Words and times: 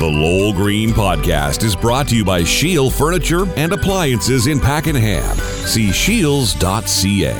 The 0.00 0.06
Lowell 0.06 0.54
Green 0.54 0.92
Podcast 0.92 1.62
is 1.62 1.76
brought 1.76 2.08
to 2.08 2.16
you 2.16 2.24
by 2.24 2.42
Shield 2.42 2.94
Furniture 2.94 3.44
and 3.58 3.70
Appliances 3.70 4.46
in 4.46 4.58
Pakenham. 4.58 5.36
See 5.66 5.92
shields.ca. 5.92 7.36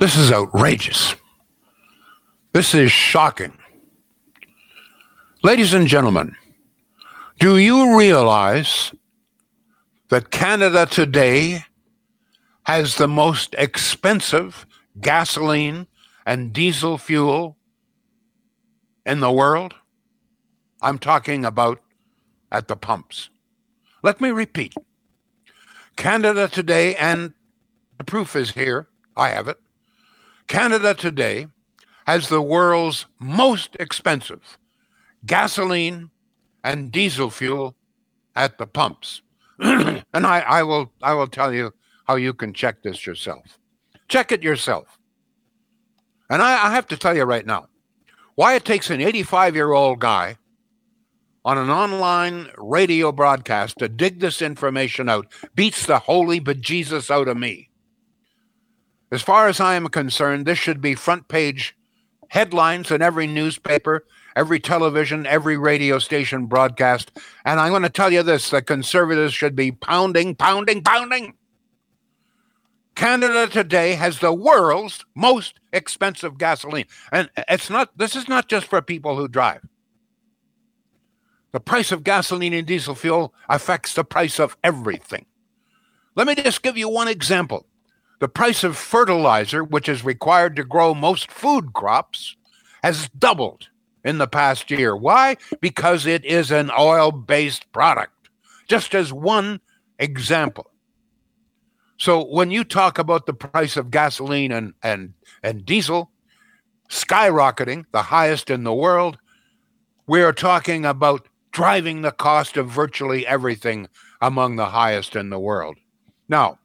This 0.00 0.16
is 0.16 0.32
outrageous. 0.32 1.14
This 2.52 2.74
is 2.74 2.90
shocking. 2.90 3.56
Ladies 5.44 5.74
and 5.74 5.86
gentlemen, 5.86 6.34
do 7.38 7.56
you 7.56 7.96
realize 7.96 8.92
that 10.08 10.32
Canada 10.32 10.86
today 10.86 11.66
has 12.64 12.96
the 12.96 13.06
most 13.06 13.54
expensive 13.56 14.66
gasoline 15.00 15.86
and 16.26 16.52
diesel 16.52 16.98
fuel 16.98 17.56
in 19.06 19.20
the 19.20 19.30
world? 19.30 19.74
I'm 20.80 20.98
talking 20.98 21.44
about 21.44 21.80
at 22.50 22.68
the 22.68 22.76
pumps. 22.76 23.30
Let 24.02 24.20
me 24.20 24.30
repeat 24.30 24.74
Canada 25.96 26.48
today, 26.48 26.94
and 26.94 27.34
the 27.98 28.04
proof 28.04 28.36
is 28.36 28.52
here, 28.52 28.88
I 29.16 29.30
have 29.30 29.48
it. 29.48 29.58
Canada 30.46 30.94
today 30.94 31.48
has 32.06 32.28
the 32.28 32.40
world's 32.40 33.06
most 33.18 33.76
expensive 33.80 34.56
gasoline 35.26 36.10
and 36.62 36.92
diesel 36.92 37.30
fuel 37.30 37.74
at 38.36 38.58
the 38.58 38.66
pumps. 38.66 39.22
and 39.58 40.04
I, 40.14 40.40
I 40.40 40.62
will 40.62 40.92
I 41.02 41.14
will 41.14 41.26
tell 41.26 41.52
you 41.52 41.74
how 42.06 42.16
you 42.16 42.32
can 42.32 42.52
check 42.54 42.82
this 42.82 43.06
yourself. 43.06 43.58
Check 44.08 44.32
it 44.32 44.42
yourself. 44.42 44.98
And 46.30 46.40
I, 46.40 46.66
I 46.66 46.70
have 46.70 46.86
to 46.88 46.96
tell 46.96 47.16
you 47.16 47.24
right 47.24 47.44
now, 47.44 47.68
why 48.36 48.54
it 48.54 48.64
takes 48.64 48.90
an 48.90 49.00
85 49.00 49.54
year 49.54 49.72
old 49.72 49.98
guy 49.98 50.36
on 51.48 51.56
an 51.56 51.70
online 51.70 52.46
radio 52.58 53.10
broadcast 53.10 53.78
to 53.78 53.88
dig 53.88 54.20
this 54.20 54.42
information 54.42 55.08
out 55.08 55.26
beats 55.54 55.86
the 55.86 55.98
holy 55.98 56.38
bejesus 56.38 57.10
out 57.10 57.26
of 57.26 57.38
me. 57.38 57.70
As 59.10 59.22
far 59.22 59.48
as 59.48 59.58
I 59.58 59.74
am 59.74 59.88
concerned, 59.88 60.44
this 60.44 60.58
should 60.58 60.82
be 60.82 60.94
front 60.94 61.26
page 61.28 61.74
headlines 62.28 62.90
in 62.90 63.00
every 63.00 63.26
newspaper, 63.26 64.04
every 64.36 64.60
television, 64.60 65.24
every 65.24 65.56
radio 65.56 65.98
station 65.98 66.44
broadcast. 66.44 67.12
And 67.46 67.58
I'm 67.58 67.70
going 67.70 67.80
to 67.80 67.88
tell 67.88 68.12
you 68.12 68.22
this 68.22 68.50
the 68.50 68.60
conservatives 68.60 69.32
should 69.32 69.56
be 69.56 69.72
pounding, 69.72 70.34
pounding, 70.34 70.82
pounding. 70.82 71.32
Canada 72.94 73.46
today 73.46 73.94
has 73.94 74.18
the 74.18 74.34
world's 74.34 75.02
most 75.14 75.60
expensive 75.72 76.36
gasoline. 76.36 76.84
And 77.10 77.30
it's 77.48 77.70
not, 77.70 77.96
this 77.96 78.14
is 78.14 78.28
not 78.28 78.48
just 78.48 78.66
for 78.66 78.82
people 78.82 79.16
who 79.16 79.28
drive. 79.28 79.62
The 81.52 81.60
price 81.60 81.92
of 81.92 82.04
gasoline 82.04 82.52
and 82.52 82.66
diesel 82.66 82.94
fuel 82.94 83.34
affects 83.48 83.94
the 83.94 84.04
price 84.04 84.38
of 84.38 84.56
everything. 84.62 85.26
Let 86.14 86.26
me 86.26 86.34
just 86.34 86.62
give 86.62 86.76
you 86.76 86.88
one 86.88 87.08
example. 87.08 87.66
The 88.20 88.28
price 88.28 88.64
of 88.64 88.76
fertilizer, 88.76 89.62
which 89.62 89.88
is 89.88 90.04
required 90.04 90.56
to 90.56 90.64
grow 90.64 90.94
most 90.94 91.30
food 91.30 91.72
crops, 91.72 92.36
has 92.82 93.08
doubled 93.10 93.68
in 94.04 94.18
the 94.18 94.26
past 94.26 94.70
year. 94.70 94.96
Why? 94.96 95.36
Because 95.60 96.06
it 96.06 96.24
is 96.24 96.50
an 96.50 96.70
oil 96.76 97.12
based 97.12 97.70
product, 97.72 98.28
just 98.68 98.94
as 98.94 99.12
one 99.12 99.60
example. 99.98 100.70
So 101.96 102.24
when 102.24 102.50
you 102.50 102.64
talk 102.64 102.98
about 102.98 103.26
the 103.26 103.34
price 103.34 103.76
of 103.76 103.90
gasoline 103.90 104.52
and, 104.52 104.74
and, 104.82 105.14
and 105.42 105.64
diesel 105.64 106.10
skyrocketing, 106.88 107.84
the 107.92 108.02
highest 108.02 108.50
in 108.50 108.64
the 108.64 108.74
world, 108.74 109.18
we 110.06 110.22
are 110.22 110.32
talking 110.32 110.84
about 110.86 111.27
driving 111.50 112.02
the 112.02 112.12
cost 112.12 112.56
of 112.56 112.68
virtually 112.68 113.26
everything 113.26 113.88
among 114.20 114.56
the 114.56 114.66
highest 114.66 115.16
in 115.16 115.30
the 115.30 115.38
world. 115.38 115.76
Now, 116.28 116.58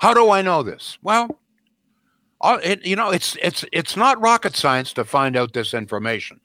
how 0.00 0.14
do 0.14 0.30
I 0.30 0.42
know 0.42 0.62
this? 0.62 0.98
Well, 1.02 1.38
it, 2.42 2.84
you 2.84 2.96
know, 2.96 3.10
it's 3.10 3.36
it's 3.42 3.64
it's 3.72 3.96
not 3.96 4.20
rocket 4.20 4.56
science 4.56 4.92
to 4.94 5.04
find 5.04 5.36
out 5.36 5.52
this 5.52 5.72
information. 5.72 6.40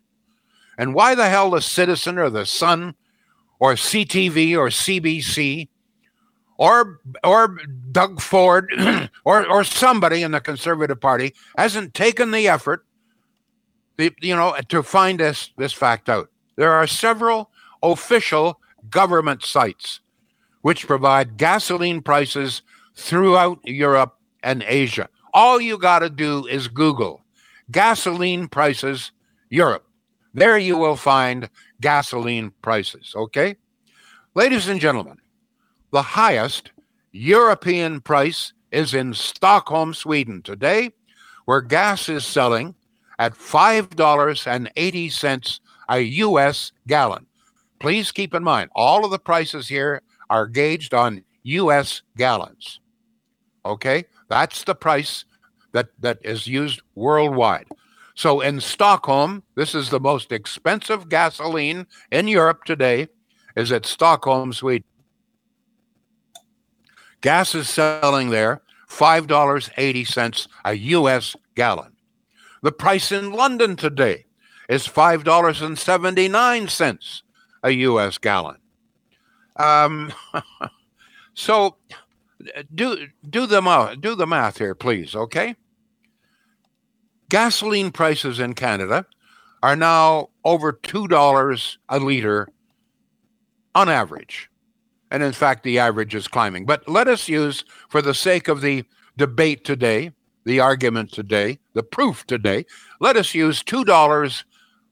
And 0.78 0.94
why 0.94 1.14
the 1.14 1.28
hell 1.28 1.50
the 1.50 1.62
Citizen 1.62 2.18
or 2.18 2.30
the 2.30 2.46
Sun 2.46 2.96
or 3.60 3.74
CTV 3.74 4.58
or 4.58 4.70
CBC 4.70 5.68
or 6.58 7.00
or 7.24 7.58
Doug 7.92 8.22
Ford 8.22 8.72
or 9.26 9.46
or 9.46 9.64
somebody 9.64 10.24
in 10.24 10.32
the 10.32 10.40
Conservative 10.40 11.02
Party 11.02 11.34
hasn't 11.58 11.94
taken 11.94 12.32
the 12.32 12.48
effort, 12.48 12.86
you 13.98 14.36
know, 14.36 14.56
to 14.70 14.84
find 14.84 15.20
this 15.20 15.52
this 15.58 15.74
fact 15.74 16.08
out. 16.08 16.30
There 16.60 16.74
are 16.74 16.88
several 16.88 17.50
official 17.82 18.60
government 18.90 19.46
sites 19.46 20.02
which 20.60 20.88
provide 20.88 21.38
gasoline 21.38 22.02
prices 22.02 22.64
throughout 22.98 23.60
Europe 23.64 24.18
and 24.44 24.62
Asia. 24.68 25.08
All 25.34 25.62
you 25.62 25.78
got 25.78 26.00
to 26.00 26.10
do 26.10 26.46
is 26.48 26.68
Google 26.68 27.22
gasoline 27.72 28.50
prices 28.50 29.14
Europe. 29.50 29.86
There 30.34 30.58
you 30.58 30.76
will 30.76 30.98
find 30.98 31.50
gasoline 31.80 32.52
prices, 32.62 33.14
okay? 33.16 33.56
Ladies 34.36 34.68
and 34.68 34.82
gentlemen, 34.82 35.20
the 35.94 36.02
highest 36.02 36.72
European 37.14 38.02
price 38.02 38.52
is 38.70 38.94
in 38.94 39.14
Stockholm, 39.14 39.94
Sweden 39.94 40.42
today, 40.42 40.92
where 41.46 41.62
gas 41.62 42.10
is 42.10 42.26
selling 42.26 42.76
at 43.18 43.34
$5.80 43.34 45.60
a 45.90 46.00
U.S. 46.00 46.72
gallon. 46.88 47.26
Please 47.80 48.12
keep 48.12 48.34
in 48.34 48.44
mind, 48.44 48.70
all 48.76 49.04
of 49.04 49.12
the 49.12 49.20
prices 49.20 49.68
here 49.68 50.02
are 50.30 50.48
gauged 50.48 50.94
on 50.94 51.24
U.S. 51.44 52.02
gallons. 52.18 52.80
Okay, 53.66 54.06
that's 54.28 54.64
the 54.64 54.76
price 54.76 55.26
that, 55.72 55.90
that 56.00 56.20
is 56.24 56.48
used 56.48 56.82
worldwide. 56.96 57.66
So 58.16 58.42
in 58.42 58.60
Stockholm, 58.60 59.44
this 59.56 59.74
is 59.74 59.90
the 59.90 60.00
most 60.00 60.32
expensive 60.32 61.10
gasoline 61.10 61.88
in 62.12 62.28
Europe 62.28 62.66
today, 62.66 63.08
is 63.56 63.72
at 63.72 63.86
Stockholm, 63.86 64.54
Sweden. 64.54 64.86
Gas 67.22 67.56
is 67.56 67.70
selling 67.70 68.30
there 68.30 68.62
$5.80 68.90 70.48
a 70.66 70.74
U.S. 70.74 71.36
gallon. 71.56 71.94
The 72.62 72.72
price 72.72 73.12
in 73.12 73.32
London 73.32 73.76
today 73.76 74.26
is 74.70 74.88
$5.79 74.88 77.22
a 77.64 77.72
U.S. 77.72 78.18
gallon. 78.18 78.56
Um, 79.58 80.14
so 81.34 81.76
do 82.74 83.08
do 83.30 83.46
the 83.46 83.62
math, 83.62 84.00
do 84.00 84.16
the 84.16 84.28
math 84.28 84.58
here, 84.58 84.76
please. 84.76 85.14
Okay. 85.16 85.58
Gasoline 87.30 87.92
prices 87.92 88.40
in 88.40 88.54
Canada 88.54 89.06
are 89.62 89.76
now 89.76 90.30
over 90.46 90.72
two 90.72 91.10
dollars 91.10 91.78
a 91.90 92.00
liter 92.00 92.48
on 93.76 93.90
average, 93.90 94.50
and 95.12 95.22
in 95.22 95.34
fact, 95.34 95.64
the 95.64 95.80
average 95.80 96.16
is 96.16 96.30
climbing. 96.30 96.66
But 96.66 96.88
let 96.88 97.10
us 97.10 97.28
use, 97.28 97.66
for 97.90 98.02
the 98.02 98.16
sake 98.16 98.48
of 98.48 98.62
the 98.62 98.86
debate 99.18 99.66
today, 99.66 100.14
the 100.46 100.62
argument 100.62 101.12
today, 101.12 101.60
the 101.74 101.84
proof 101.84 102.26
today, 102.26 102.66
let 103.00 103.18
us 103.18 103.36
use 103.36 103.62
two 103.62 103.84
dollars 103.84 104.46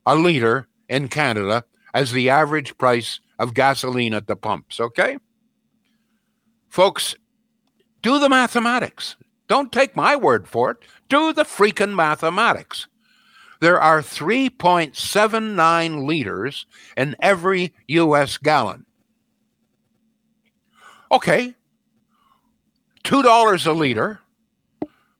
a 0.08 0.16
liter 0.16 0.68
in 0.90 1.10
Canada 1.10 1.64
as 1.94 2.12
the 2.12 2.30
average 2.30 2.78
price 2.78 3.20
of 3.38 3.54
gasoline 3.54 4.14
at 4.14 4.26
the 4.26 4.36
pumps, 4.36 4.80
okay? 4.80 5.18
Folks, 6.70 7.16
do 8.02 8.18
the 8.18 8.30
mathematics. 8.30 9.16
Don't 9.48 9.72
take 9.72 9.96
my 9.96 10.16
word 10.16 10.48
for 10.48 10.72
it. 10.72 10.78
Do 11.10 11.34
the 11.34 11.44
freaking 11.44 11.94
mathematics. 11.94 12.88
There 13.60 13.82
are 13.82 14.02
3.79 14.02 16.06
liters 16.06 16.66
in 16.96 17.16
every 17.20 17.74
U.S. 17.88 18.38
gallon. 18.38 18.86
Okay, 21.12 21.56
$2 23.04 23.66
a 23.66 23.72
liter. 23.72 24.20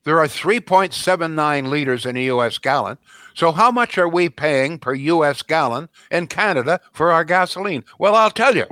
There 0.08 0.18
are 0.20 0.26
3.79 0.26 1.68
liters 1.68 2.06
in 2.06 2.16
a 2.16 2.24
U.S. 2.24 2.56
gallon. 2.56 2.96
So, 3.34 3.52
how 3.52 3.70
much 3.70 3.98
are 3.98 4.08
we 4.08 4.30
paying 4.30 4.78
per 4.78 4.94
US 4.94 5.42
gallon 5.42 5.90
in 6.10 6.28
Canada 6.28 6.80
for 6.94 7.12
our 7.12 7.24
gasoline? 7.24 7.84
Well, 7.98 8.14
I'll 8.14 8.30
tell 8.30 8.56
you. 8.56 8.64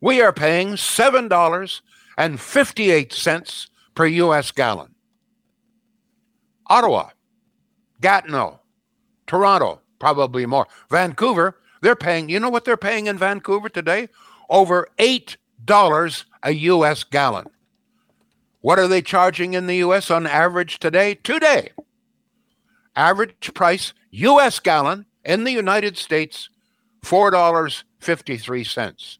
We 0.00 0.22
are 0.22 0.32
paying 0.32 0.74
$7.58 0.74 3.68
per 3.96 4.06
US 4.06 4.52
gallon. 4.52 4.94
Ottawa, 6.68 7.08
Gatineau, 8.00 8.60
Toronto, 9.26 9.80
probably 9.98 10.46
more. 10.46 10.68
Vancouver, 10.92 11.56
they're 11.80 11.96
paying, 11.96 12.28
you 12.28 12.38
know 12.38 12.50
what 12.50 12.64
they're 12.64 12.76
paying 12.76 13.08
in 13.08 13.18
Vancouver 13.18 13.68
today? 13.68 14.10
Over 14.48 14.86
$8 15.00 16.24
a 16.44 16.52
US 16.52 17.02
gallon. 17.02 17.46
What 18.64 18.78
are 18.78 18.88
they 18.88 19.02
charging 19.02 19.52
in 19.52 19.66
the 19.66 19.76
US 19.76 20.10
on 20.10 20.26
average 20.26 20.78
today? 20.78 21.16
Today, 21.16 21.72
average 22.96 23.52
price 23.52 23.92
US 24.10 24.58
gallon 24.58 25.04
in 25.22 25.44
the 25.44 25.52
United 25.52 25.98
States, 25.98 26.48
$4.53. 27.02 29.18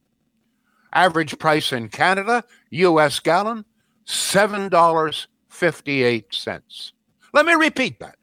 Average 0.95 1.39
price 1.39 1.75
in 1.75 1.91
Canada, 1.91 2.43
US 2.71 3.21
gallon, 3.21 3.67
$7.58. 4.07 6.93
Let 7.35 7.45
me 7.45 7.53
repeat 7.53 8.01
that. 8.01 8.17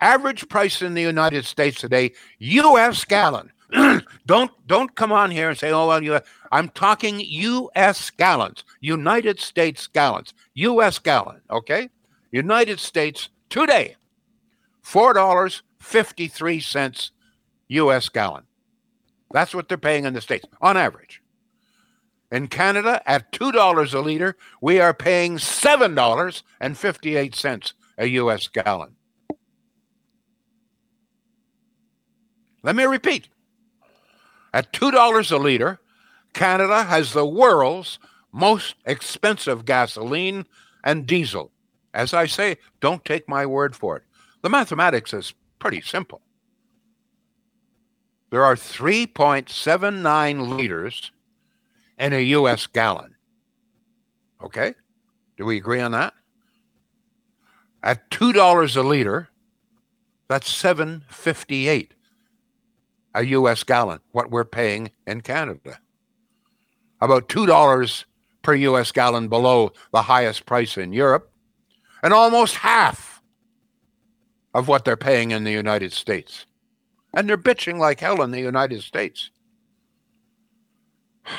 Average 0.00 0.48
price 0.48 0.80
in 0.80 0.94
the 0.94 1.02
United 1.02 1.44
States 1.44 1.78
today, 1.78 2.12
US 2.38 3.04
gallon. 3.04 3.52
don't 4.26 4.50
don't 4.66 4.94
come 4.94 5.12
on 5.12 5.30
here 5.30 5.48
and 5.48 5.58
say, 5.58 5.72
"Oh 5.72 5.88
well, 5.88 6.02
you." 6.02 6.20
I'm 6.52 6.68
talking 6.68 7.20
U.S. 7.20 8.10
gallons, 8.10 8.64
United 8.80 9.40
States 9.40 9.86
gallons, 9.86 10.34
U.S. 10.54 10.98
gallon. 10.98 11.40
Okay, 11.50 11.88
United 12.30 12.78
States 12.78 13.30
today, 13.50 13.96
four 14.82 15.12
dollars 15.12 15.62
fifty 15.80 16.28
three 16.28 16.60
cents 16.60 17.10
U.S. 17.68 18.08
gallon. 18.08 18.44
That's 19.32 19.54
what 19.54 19.68
they're 19.68 19.78
paying 19.78 20.04
in 20.04 20.14
the 20.14 20.20
states 20.20 20.46
on 20.60 20.76
average. 20.76 21.22
In 22.32 22.48
Canada, 22.48 23.00
at 23.06 23.30
$2 23.32 23.94
a 23.94 24.00
liter, 24.00 24.36
we 24.60 24.80
are 24.80 24.92
paying 24.92 25.36
$7.58 25.36 27.72
a 27.98 28.08
U.S. 28.08 28.48
gallon. 28.48 28.96
Let 32.62 32.74
me 32.74 32.84
repeat. 32.84 33.28
At 34.56 34.72
$2 34.72 35.32
a 35.32 35.36
liter, 35.36 35.80
Canada 36.32 36.84
has 36.84 37.12
the 37.12 37.26
world's 37.26 37.98
most 38.32 38.76
expensive 38.86 39.66
gasoline 39.66 40.46
and 40.82 41.06
diesel. 41.06 41.52
As 41.92 42.14
I 42.14 42.24
say, 42.24 42.56
don't 42.80 43.04
take 43.04 43.28
my 43.28 43.44
word 43.44 43.76
for 43.76 43.98
it. 43.98 44.04
The 44.40 44.48
mathematics 44.48 45.12
is 45.12 45.34
pretty 45.58 45.82
simple. 45.82 46.22
There 48.30 48.42
are 48.42 48.56
3.79 48.56 50.48
liters 50.48 51.12
in 51.98 52.14
a 52.14 52.20
U.S. 52.20 52.66
gallon. 52.66 53.14
Okay? 54.42 54.72
Do 55.36 55.44
we 55.44 55.58
agree 55.58 55.82
on 55.82 55.92
that? 55.92 56.14
At 57.82 58.08
$2 58.10 58.74
a 58.74 58.80
liter, 58.80 59.28
that's 60.28 60.50
758 60.50 61.92
a 63.16 63.24
U.S. 63.24 63.64
gallon, 63.64 63.98
what 64.12 64.30
we're 64.30 64.44
paying 64.44 64.90
in 65.06 65.22
Canada. 65.22 65.80
About 67.00 67.28
$2 67.28 68.04
per 68.42 68.54
U.S. 68.54 68.92
gallon 68.92 69.28
below 69.28 69.72
the 69.92 70.02
highest 70.02 70.46
price 70.46 70.76
in 70.76 70.92
Europe, 70.92 71.32
and 72.02 72.12
almost 72.12 72.56
half 72.56 73.22
of 74.54 74.68
what 74.68 74.84
they're 74.84 74.96
paying 74.96 75.32
in 75.32 75.44
the 75.44 75.50
United 75.50 75.92
States. 75.92 76.46
And 77.14 77.28
they're 77.28 77.38
bitching 77.38 77.78
like 77.78 78.00
hell 78.00 78.22
in 78.22 78.30
the 78.30 78.40
United 78.40 78.82
States. 78.82 79.30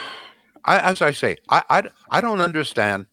I, 0.65 0.79
as 0.79 1.01
I 1.01 1.11
say, 1.11 1.37
I, 1.47 1.63
I, 1.69 1.83
I 2.09 2.21
don't 2.21 2.41
understand 2.41 3.05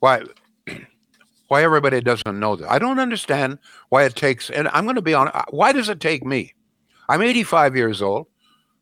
why 0.00 0.22
why 1.48 1.62
everybody 1.62 2.00
doesn't 2.00 2.40
know 2.40 2.56
that. 2.56 2.70
I 2.70 2.78
don't 2.78 2.98
understand 2.98 3.58
why 3.90 4.04
it 4.04 4.16
takes, 4.16 4.50
and 4.50 4.68
I'm 4.68 4.84
going 4.84 4.96
to 4.96 5.02
be 5.02 5.14
on. 5.14 5.30
Why 5.50 5.72
does 5.72 5.88
it 5.88 6.00
take 6.00 6.24
me? 6.24 6.54
I'm 7.08 7.22
85 7.22 7.76
years 7.76 8.02
old. 8.02 8.26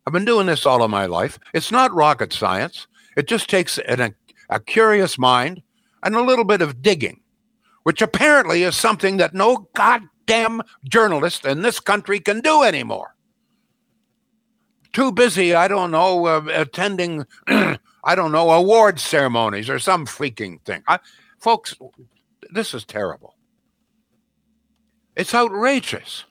I've 0.06 0.12
been 0.12 0.24
doing 0.24 0.46
this 0.46 0.66
all 0.66 0.82
of 0.82 0.90
my 0.90 1.06
life. 1.06 1.38
It's 1.54 1.70
not 1.70 1.94
rocket 1.94 2.32
science. 2.32 2.86
It 3.16 3.28
just 3.28 3.48
takes 3.48 3.78
an, 3.78 4.00
a, 4.00 4.14
a 4.50 4.60
curious 4.60 5.18
mind 5.18 5.62
and 6.02 6.14
a 6.14 6.22
little 6.22 6.44
bit 6.44 6.62
of 6.62 6.82
digging, 6.82 7.20
which 7.84 8.02
apparently 8.02 8.62
is 8.64 8.76
something 8.76 9.18
that 9.18 9.34
no 9.34 9.68
goddamn 9.74 10.62
journalist 10.88 11.44
in 11.44 11.62
this 11.62 11.78
country 11.78 12.18
can 12.20 12.40
do 12.40 12.62
anymore. 12.62 13.14
Too 14.92 15.12
busy, 15.12 15.54
I 15.54 15.68
don't 15.68 15.90
know, 15.90 16.26
uh, 16.26 16.42
attending, 16.52 17.24
I 17.46 18.14
don't 18.14 18.32
know, 18.32 18.50
award 18.50 19.00
ceremonies 19.00 19.70
or 19.70 19.78
some 19.78 20.06
freaking 20.06 20.60
thing. 20.62 20.82
I, 20.86 20.98
folks, 21.38 21.74
this 22.50 22.74
is 22.74 22.84
terrible. 22.84 23.36
It's 25.16 25.34
outrageous. 25.34 26.24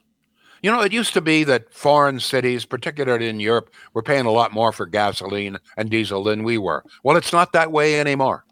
You 0.61 0.69
know, 0.71 0.81
it 0.81 0.93
used 0.93 1.13
to 1.13 1.21
be 1.21 1.43
that 1.45 1.73
foreign 1.73 2.19
cities, 2.19 2.65
particularly 2.65 3.27
in 3.27 3.39
Europe, 3.39 3.73
were 3.93 4.03
paying 4.03 4.25
a 4.25 4.31
lot 4.31 4.53
more 4.53 4.71
for 4.71 4.85
gasoline 4.85 5.57
and 5.75 5.89
diesel 5.89 6.23
than 6.23 6.43
we 6.43 6.57
were. 6.57 6.83
Well, 7.03 7.17
it's 7.17 7.33
not 7.33 7.51
that 7.53 7.71
way 7.71 7.99
anymore. 7.99 8.45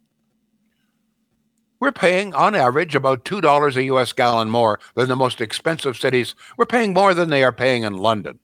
We're 1.80 1.92
paying, 1.92 2.34
on 2.34 2.56
average, 2.56 2.96
about 2.96 3.26
$2 3.26 3.76
a 3.76 3.84
US 3.84 4.12
gallon 4.12 4.50
more 4.50 4.80
than 4.96 5.08
the 5.08 5.16
most 5.16 5.40
expensive 5.40 5.98
cities. 5.98 6.36
We're 6.58 6.66
paying 6.66 6.94
more 6.94 7.14
than 7.14 7.30
they 7.30 7.44
are 7.44 7.54
paying 7.54 7.84
in 7.84 7.94
London, 7.94 8.40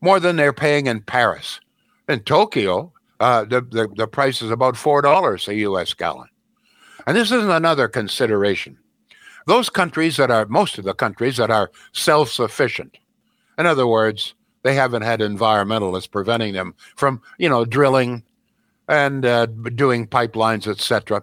more 0.00 0.20
than 0.20 0.36
they're 0.36 0.52
paying 0.52 0.86
in 0.86 1.02
Paris. 1.02 1.60
In 2.08 2.20
Tokyo, 2.20 2.92
uh, 3.20 3.44
the, 3.44 3.60
the, 3.60 3.88
the 3.96 4.06
price 4.06 4.40
is 4.40 4.50
about 4.50 4.74
$4 4.74 5.48
a 5.48 5.54
US 5.54 5.94
gallon. 5.94 6.28
And 7.06 7.16
this 7.16 7.32
isn't 7.32 7.50
another 7.50 7.88
consideration 7.88 8.78
those 9.46 9.68
countries 9.70 10.16
that 10.16 10.30
are 10.30 10.46
most 10.46 10.78
of 10.78 10.84
the 10.84 10.94
countries 10.94 11.36
that 11.36 11.50
are 11.50 11.70
self-sufficient. 11.92 12.98
In 13.58 13.66
other 13.66 13.86
words 13.86 14.34
they 14.62 14.74
haven't 14.74 15.02
had 15.02 15.20
environmentalists 15.20 16.10
preventing 16.10 16.54
them 16.54 16.74
from 16.96 17.20
you 17.38 17.48
know 17.48 17.64
drilling 17.64 18.22
and 18.88 19.24
uh, 19.24 19.46
doing 19.46 20.06
pipelines 20.06 20.66
etc 20.66 21.22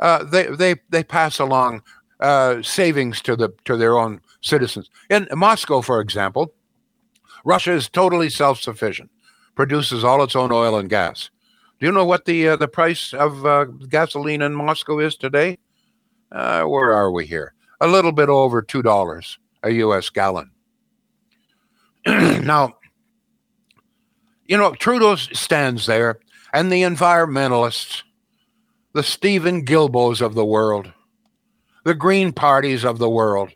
uh, 0.00 0.24
they 0.24 0.46
they 0.46 0.76
they 0.90 1.04
pass 1.04 1.38
along 1.38 1.82
uh, 2.20 2.62
savings 2.62 3.20
to 3.22 3.36
the 3.36 3.50
to 3.64 3.76
their 3.76 3.98
own 3.98 4.20
citizens. 4.40 4.90
In 5.10 5.28
moscow 5.32 5.80
for 5.80 6.00
example 6.00 6.52
russia 7.44 7.72
is 7.72 7.88
totally 7.88 8.30
self-sufficient 8.30 9.10
produces 9.54 10.04
all 10.04 10.22
its 10.22 10.36
own 10.36 10.52
oil 10.52 10.76
and 10.78 10.90
gas. 10.90 11.30
Do 11.78 11.86
you 11.86 11.92
know 11.92 12.04
what 12.04 12.24
the 12.24 12.48
uh, 12.48 12.56
the 12.56 12.68
price 12.68 13.12
of 13.12 13.44
uh, 13.44 13.64
gasoline 13.64 14.42
in 14.42 14.54
moscow 14.54 14.98
is 14.98 15.16
today? 15.16 15.58
Uh, 16.32 16.64
where 16.64 16.92
are 16.92 17.10
we 17.12 17.24
here 17.24 17.54
a 17.80 17.86
little 17.86 18.12
bit 18.12 18.28
over 18.28 18.62
$2 18.62 19.36
a 19.62 19.70
US 19.70 20.10
gallon. 20.10 20.50
now, 22.06 22.76
you 24.46 24.56
know, 24.56 24.74
Trudeau 24.74 25.16
stands 25.16 25.86
there 25.86 26.20
and 26.52 26.70
the 26.70 26.82
environmentalists, 26.82 28.02
the 28.92 29.02
Stephen 29.02 29.64
Guilbeault 29.64 30.20
of 30.20 30.34
the 30.34 30.44
world, 30.44 30.92
the 31.84 31.94
Green 31.94 32.32
parties 32.32 32.84
of 32.84 32.98
the 32.98 33.10
world. 33.10 33.50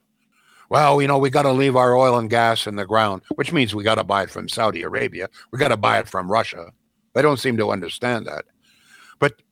Well, 0.68 1.00
you 1.02 1.08
know, 1.08 1.18
we 1.18 1.30
got 1.30 1.42
to 1.42 1.52
leave 1.52 1.76
our 1.76 1.96
oil 1.96 2.18
and 2.18 2.30
gas 2.30 2.66
in 2.66 2.76
the 2.76 2.86
ground, 2.86 3.22
which 3.34 3.52
means 3.52 3.74
we 3.74 3.82
got 3.82 3.96
to 3.96 4.04
buy 4.04 4.22
it 4.22 4.30
from 4.30 4.48
Saudi 4.48 4.82
Arabia. 4.82 5.28
We 5.50 5.58
got 5.58 5.68
to 5.68 5.76
buy 5.76 5.98
it 5.98 6.08
from 6.08 6.30
Russia. 6.30 6.72
They 7.14 7.22
don't 7.22 7.38
seem 7.38 7.56
to 7.56 7.70
understand 7.70 8.26
that. 8.26 8.44
But 9.18 9.42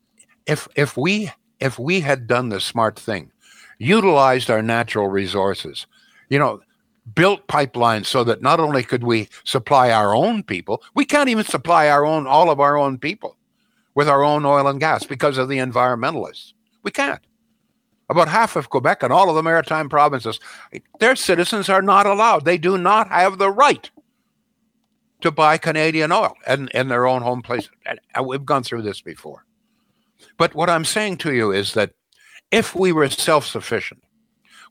if 0.46 0.68
if 0.76 0.96
we 0.96 1.30
if 1.58 1.78
we 1.78 2.00
had 2.00 2.26
done 2.26 2.50
the 2.50 2.60
smart 2.60 2.98
thing, 2.98 3.32
utilized 3.78 4.50
our 4.50 4.62
natural 4.62 5.08
resources. 5.08 5.86
You 6.28 6.38
know, 6.38 6.60
built 7.14 7.46
pipelines 7.46 8.06
so 8.06 8.24
that 8.24 8.42
not 8.42 8.60
only 8.60 8.82
could 8.82 9.04
we 9.04 9.28
supply 9.44 9.90
our 9.90 10.14
own 10.14 10.42
people, 10.42 10.82
we 10.94 11.04
can't 11.04 11.28
even 11.28 11.44
supply 11.44 11.88
our 11.88 12.04
own 12.04 12.26
all 12.26 12.50
of 12.50 12.60
our 12.60 12.76
own 12.76 12.98
people 12.98 13.36
with 13.94 14.08
our 14.08 14.22
own 14.22 14.44
oil 14.44 14.68
and 14.68 14.80
gas 14.80 15.04
because 15.04 15.38
of 15.38 15.48
the 15.48 15.58
environmentalists. 15.58 16.52
We 16.82 16.90
can't. 16.90 17.20
About 18.10 18.28
half 18.28 18.56
of 18.56 18.70
Quebec 18.70 19.02
and 19.02 19.12
all 19.12 19.28
of 19.28 19.36
the 19.36 19.42
maritime 19.42 19.88
provinces, 19.88 20.40
their 20.98 21.14
citizens 21.14 21.68
are 21.68 21.82
not 21.82 22.06
allowed. 22.06 22.44
They 22.44 22.58
do 22.58 22.78
not 22.78 23.08
have 23.08 23.38
the 23.38 23.50
right 23.50 23.90
to 25.20 25.30
buy 25.30 25.58
Canadian 25.58 26.12
oil 26.12 26.34
in, 26.46 26.68
in 26.68 26.88
their 26.88 27.06
own 27.06 27.22
home 27.22 27.42
place. 27.42 27.68
We've 28.24 28.46
gone 28.46 28.62
through 28.62 28.82
this 28.82 29.00
before. 29.00 29.44
But 30.36 30.54
what 30.54 30.70
I'm 30.70 30.84
saying 30.84 31.18
to 31.18 31.34
you 31.34 31.50
is 31.52 31.74
that 31.74 31.92
if 32.50 32.74
we 32.74 32.92
were 32.92 33.08
self 33.08 33.46
sufficient, 33.46 34.02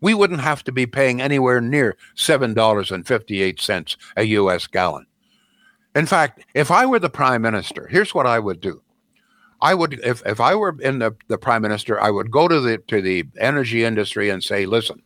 we 0.02 0.14
wouldn't 0.14 0.42
have 0.42 0.64
to 0.66 0.72
be 0.72 0.86
paying 0.86 1.22
anywhere 1.22 1.62
near 1.62 1.98
$7.58 2.16 3.96
a 4.16 4.24
US 4.24 4.68
gallon. 4.68 5.06
In 5.96 6.06
fact, 6.06 6.46
if 6.54 6.70
I 6.70 6.86
were 6.86 7.00
the 7.00 7.10
prime 7.10 7.42
minister, 7.42 7.88
here's 7.88 8.14
what 8.14 8.28
I 8.28 8.40
would 8.40 8.62
do. 8.62 8.82
I 9.62 9.74
would 9.74 10.00
if, 10.04 10.24
if 10.26 10.40
I 10.40 10.54
were 10.54 10.80
in 10.80 11.00
the, 11.00 11.16
the 11.28 11.38
prime 11.38 11.64
minister, 11.64 12.00
I 12.00 12.12
would 12.12 12.30
go 12.30 12.48
to 12.48 12.60
the 12.60 12.78
to 12.78 13.02
the 13.02 13.26
energy 13.40 13.84
industry 13.84 14.30
and 14.30 14.44
say, 14.44 14.68
listen, 14.68 15.02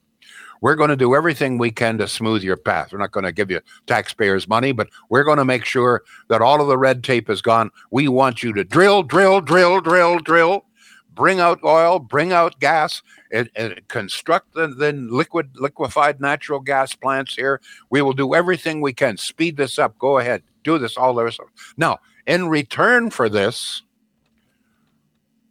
we're 0.60 0.76
going 0.76 0.90
to 0.90 0.98
do 0.98 1.16
everything 1.16 1.58
we 1.58 1.72
can 1.72 1.98
to 1.98 2.08
smooth 2.08 2.44
your 2.44 2.58
path. 2.58 2.92
We're 2.92 3.00
not 3.00 3.12
going 3.12 3.24
to 3.24 3.32
give 3.32 3.50
you 3.50 3.62
taxpayers' 3.88 4.50
money, 4.50 4.74
but 4.74 4.90
we're 5.10 5.24
going 5.24 5.38
to 5.38 5.46
make 5.46 5.64
sure 5.64 6.04
that 6.28 6.42
all 6.42 6.62
of 6.62 6.68
the 6.68 6.78
red 6.78 7.04
tape 7.04 7.30
is 7.30 7.42
gone. 7.42 7.72
We 7.92 8.10
want 8.10 8.44
you 8.44 8.52
to 8.54 8.64
drill, 8.66 9.04
drill, 9.04 9.40
drill, 9.40 9.80
drill, 9.80 10.20
drill, 10.20 10.66
bring 11.14 11.40
out 11.40 11.60
oil, 11.64 12.00
bring 12.00 12.32
out 12.32 12.60
gas, 12.60 13.02
and, 13.32 13.50
and 13.56 13.82
construct 13.88 14.54
the, 14.54 14.68
the 14.68 14.94
liquid 14.94 15.50
liquefied 15.56 16.20
natural 16.20 16.60
gas 16.60 16.96
plants 16.96 17.36
here. 17.36 17.62
We 17.90 18.02
will 18.02 18.14
do 18.14 18.36
everything 18.36 18.82
we 18.82 18.94
can. 18.94 19.18
Speed 19.18 19.58
this 19.58 19.78
up. 19.80 19.98
Go 19.98 20.18
ahead. 20.18 20.44
Do 20.64 20.78
this 20.78 20.98
all 20.98 21.14
the 21.14 21.24
rest. 21.24 21.40
Now, 21.78 22.00
in 22.26 22.48
return 22.48 23.10
for 23.10 23.30
this, 23.30 23.82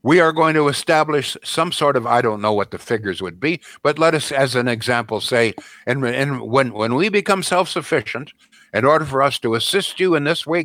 we 0.03 0.19
are 0.21 0.33
going 0.33 0.55
to 0.55 0.69
establish 0.69 1.37
some 1.45 1.73
sort 1.73 1.97
of 1.97 2.07
I 2.07 2.23
don't 2.23 2.41
know 2.41 2.55
what 2.55 2.71
the 2.71 2.79
figures 2.79 3.21
would 3.21 3.39
be, 3.39 3.61
but 3.83 3.99
let 3.99 4.15
us, 4.15 4.33
as 4.33 4.55
an 4.55 4.67
example, 4.67 5.21
say, 5.21 5.53
and, 5.87 6.05
and 6.07 6.41
when 6.41 6.73
when 6.73 6.95
we 6.95 7.11
become 7.11 7.43
self 7.43 7.69
sufficient, 7.69 8.33
in 8.73 8.85
order 8.85 9.05
for 9.05 9.23
us 9.23 9.39
to 9.41 9.55
assist 9.55 10.01
you 10.01 10.15
in 10.15 10.25
this 10.25 10.47
way, 10.47 10.65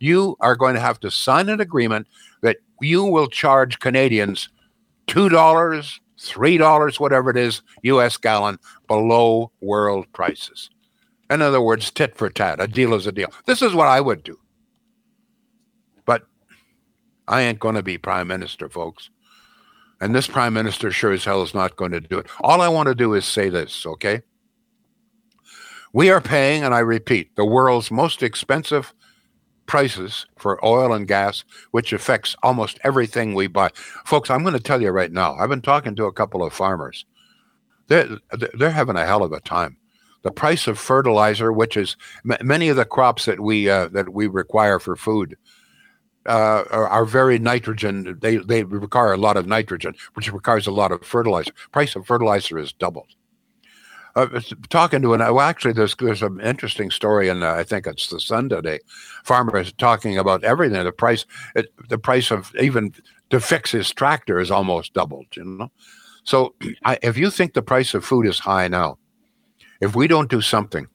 you 0.00 0.36
are 0.40 0.56
going 0.56 0.74
to 0.74 0.80
have 0.80 1.00
to 1.00 1.10
sign 1.10 1.48
an 1.48 1.60
agreement 1.60 2.06
you 2.84 3.04
will 3.04 3.28
charge 3.28 3.78
Canadians 3.80 4.48
two 5.06 5.28
dollars, 5.28 6.00
three 6.18 6.58
dollars, 6.58 7.00
whatever 7.00 7.30
it 7.30 7.36
is, 7.36 7.62
U.S. 7.82 8.16
gallon 8.16 8.58
below 8.86 9.50
world 9.60 10.06
prices. 10.12 10.70
In 11.30 11.42
other 11.42 11.60
words, 11.60 11.90
tit 11.90 12.16
for 12.16 12.30
tat. 12.30 12.60
A 12.60 12.66
deal 12.66 12.94
is 12.94 13.06
a 13.06 13.12
deal. 13.12 13.32
This 13.46 13.62
is 13.62 13.74
what 13.74 13.88
I 13.88 14.00
would 14.00 14.22
do. 14.22 14.38
But 16.04 16.26
I 17.26 17.42
ain't 17.42 17.58
going 17.58 17.74
to 17.76 17.82
be 17.82 17.98
prime 17.98 18.28
minister, 18.28 18.68
folks. 18.68 19.10
And 20.00 20.14
this 20.14 20.26
prime 20.26 20.52
minister 20.52 20.90
sure 20.90 21.12
as 21.12 21.24
hell 21.24 21.42
is 21.42 21.54
not 21.54 21.76
going 21.76 21.92
to 21.92 22.00
do 22.00 22.18
it. 22.18 22.26
All 22.40 22.60
I 22.60 22.68
want 22.68 22.88
to 22.88 22.94
do 22.94 23.14
is 23.14 23.24
say 23.24 23.48
this, 23.48 23.86
okay? 23.86 24.20
We 25.92 26.10
are 26.10 26.20
paying, 26.20 26.64
and 26.64 26.74
I 26.74 26.80
repeat, 26.80 27.36
the 27.36 27.44
world's 27.44 27.90
most 27.90 28.22
expensive 28.22 28.92
prices 29.66 30.26
for 30.36 30.64
oil 30.64 30.92
and 30.92 31.08
gas, 31.08 31.44
which 31.70 31.92
affects 31.92 32.36
almost 32.42 32.78
everything 32.84 33.34
we 33.34 33.46
buy. 33.46 33.70
Folks, 34.04 34.30
I'm 34.30 34.42
going 34.42 34.54
to 34.54 34.60
tell 34.60 34.82
you 34.82 34.90
right 34.90 35.12
now, 35.12 35.34
I've 35.34 35.48
been 35.48 35.62
talking 35.62 35.94
to 35.96 36.04
a 36.04 36.12
couple 36.12 36.42
of 36.42 36.52
farmers. 36.52 37.04
They're, 37.88 38.18
they're 38.54 38.70
having 38.70 38.96
a 38.96 39.06
hell 39.06 39.22
of 39.22 39.32
a 39.32 39.40
time. 39.40 39.76
The 40.22 40.30
price 40.30 40.66
of 40.66 40.78
fertilizer, 40.78 41.52
which 41.52 41.76
is 41.76 41.96
m- 42.28 42.46
many 42.46 42.68
of 42.68 42.76
the 42.76 42.86
crops 42.86 43.26
that 43.26 43.40
we 43.40 43.68
uh, 43.68 43.88
that 43.88 44.14
we 44.14 44.26
require 44.26 44.78
for 44.78 44.96
food, 44.96 45.36
uh, 46.24 46.64
are, 46.70 46.88
are, 46.88 47.04
very 47.04 47.38
nitrogen. 47.38 48.18
They 48.22 48.38
they 48.38 48.64
require 48.64 49.12
a 49.12 49.18
lot 49.18 49.36
of 49.36 49.46
nitrogen, 49.46 49.94
which 50.14 50.32
requires 50.32 50.66
a 50.66 50.70
lot 50.70 50.92
of 50.92 51.04
fertilizer. 51.04 51.52
Price 51.72 51.94
of 51.94 52.06
fertilizer 52.06 52.58
is 52.58 52.72
doubled 52.72 53.08
uh, 54.16 54.40
talking 54.68 55.02
to 55.02 55.14
an 55.14 55.20
well, 55.20 55.40
actually, 55.40 55.72
there's 55.72 55.96
there's 55.96 56.22
an 56.22 56.40
interesting 56.40 56.90
story, 56.90 57.28
in 57.28 57.38
and 57.38 57.44
I 57.44 57.64
think 57.64 57.86
it's 57.86 58.08
the 58.08 58.20
Sun 58.20 58.48
today. 58.48 58.78
Farmer 59.24 59.58
is 59.58 59.72
talking 59.72 60.18
about 60.18 60.44
everything. 60.44 60.82
The 60.84 60.92
price, 60.92 61.26
it, 61.56 61.72
the 61.88 61.98
price 61.98 62.30
of 62.30 62.54
even 62.60 62.94
to 63.30 63.40
fix 63.40 63.72
his 63.72 63.92
tractor 63.92 64.38
is 64.38 64.50
almost 64.50 64.94
doubled. 64.94 65.26
You 65.32 65.44
know, 65.44 65.72
so 66.22 66.54
I, 66.84 66.98
if 67.02 67.18
you 67.18 67.30
think 67.30 67.54
the 67.54 67.62
price 67.62 67.94
of 67.94 68.04
food 68.04 68.26
is 68.26 68.38
high 68.38 68.68
now, 68.68 68.98
if 69.80 69.96
we 69.96 70.06
don't 70.06 70.30
do 70.30 70.40
something, 70.40 70.86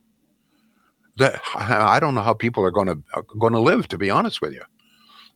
that 1.17 1.41
I 1.55 1.99
don't 1.99 2.15
know 2.15 2.21
how 2.21 2.33
people 2.33 2.63
are 2.63 2.71
going 2.71 2.87
to 2.87 3.23
going 3.37 3.53
to 3.53 3.59
live. 3.59 3.89
To 3.89 3.97
be 3.97 4.09
honest 4.09 4.41
with 4.41 4.53
you, 4.53 4.63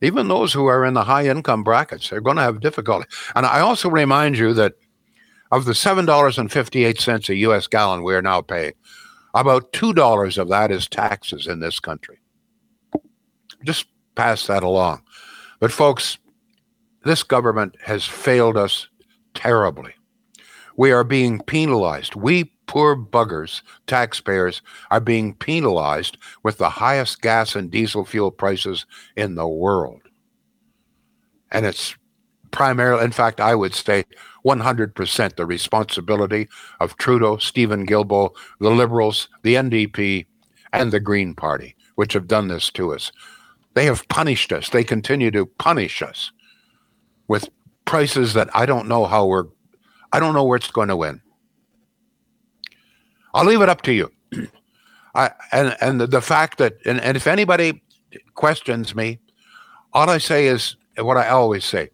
even 0.01 0.29
those 0.29 0.53
who 0.53 0.67
are 0.67 0.85
in 0.85 0.93
the 0.93 1.03
high 1.03 1.27
income 1.27 1.63
brackets, 1.65 2.09
they're 2.09 2.21
going 2.21 2.37
to 2.37 2.43
have 2.43 2.61
difficulty. 2.61 3.07
And 3.35 3.45
I 3.45 3.59
also 3.59 3.89
remind 3.89 4.37
you 4.37 4.53
that 4.53 4.75
of 5.53 5.65
the 5.65 5.73
$7.58 5.73 7.29
a 7.29 7.35
US 7.35 7.67
gallon 7.67 8.01
we 8.01 8.15
are 8.15 8.23
now 8.23 8.41
paying, 8.41 8.73
about 9.35 9.71
$2 9.71 10.37
of 10.39 10.49
that 10.49 10.71
is 10.71 10.87
taxes 10.87 11.45
in 11.45 11.59
this 11.59 11.79
country. 11.79 12.17
Just 13.63 13.85
pass 14.15 14.47
that 14.47 14.63
along. 14.63 15.03
But, 15.59 15.71
folks, 15.71 16.17
this 17.03 17.21
government 17.21 17.75
has 17.83 18.03
failed 18.03 18.57
us 18.57 18.87
terribly. 19.35 19.93
We 20.75 20.91
are 20.91 21.03
being 21.03 21.39
penalized. 21.41 22.15
We 22.15 22.45
poor 22.65 22.95
buggers, 22.95 23.61
taxpayers, 23.85 24.63
are 24.89 24.99
being 24.99 25.35
penalized 25.35 26.17
with 26.41 26.57
the 26.57 26.69
highest 26.69 27.21
gas 27.21 27.55
and 27.55 27.69
diesel 27.69 28.05
fuel 28.05 28.31
prices 28.31 28.87
in 29.15 29.35
the 29.35 29.47
world. 29.47 30.01
And 31.51 31.67
it's 31.67 31.95
primarily, 32.53 33.03
in 33.03 33.11
fact, 33.11 33.41
I 33.41 33.55
would 33.55 33.75
say 33.75 34.05
100% 34.45 35.35
the 35.35 35.45
responsibility 35.45 36.47
of 36.79 36.95
Trudeau, 36.95 37.37
Stephen 37.37 37.85
Guilbeault, 37.85 38.31
the 38.61 38.71
Liberals, 38.71 39.27
the 39.41 39.55
NDP, 39.55 40.25
and 40.71 40.91
the 40.91 41.01
Green 41.01 41.35
Party, 41.35 41.75
which 41.95 42.13
have 42.13 42.27
done 42.27 42.47
this 42.47 42.69
to 42.71 42.93
us. 42.93 43.11
They 43.73 43.85
have 43.85 44.07
punished 44.07 44.53
us. 44.53 44.69
They 44.69 44.83
continue 44.83 45.31
to 45.31 45.45
punish 45.45 46.01
us 46.01 46.31
with 47.27 47.49
prices 47.85 48.33
that 48.33 48.49
I 48.55 48.65
don't 48.65 48.87
know 48.87 49.05
how 49.05 49.25
we're, 49.25 49.45
I 50.13 50.19
don't 50.19 50.33
know 50.33 50.43
where 50.43 50.57
it's 50.57 50.71
going 50.71 50.89
to 50.89 50.95
win. 50.95 51.21
I'll 53.33 53.45
leave 53.45 53.61
it 53.61 53.69
up 53.69 53.81
to 53.83 53.93
you. 53.93 54.11
I, 55.15 55.31
and 55.51 55.75
and 55.81 56.01
the, 56.01 56.07
the 56.07 56.21
fact 56.21 56.57
that, 56.59 56.77
and, 56.85 56.99
and 57.01 57.17
if 57.17 57.27
anybody 57.27 57.83
questions 58.35 58.95
me, 58.95 59.19
all 59.91 60.09
I 60.09 60.17
say 60.17 60.47
is 60.47 60.75
what 60.97 61.17
I 61.17 61.29
always 61.29 61.65
say 61.65 61.89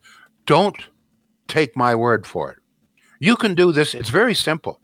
don't 0.49 0.87
take 1.47 1.77
my 1.77 1.93
word 1.93 2.25
for 2.25 2.51
it. 2.51 2.57
You 3.19 3.35
can 3.35 3.53
do 3.53 3.71
this. 3.71 3.93
It's 3.93 4.09
very 4.09 4.33
simple. 4.33 4.81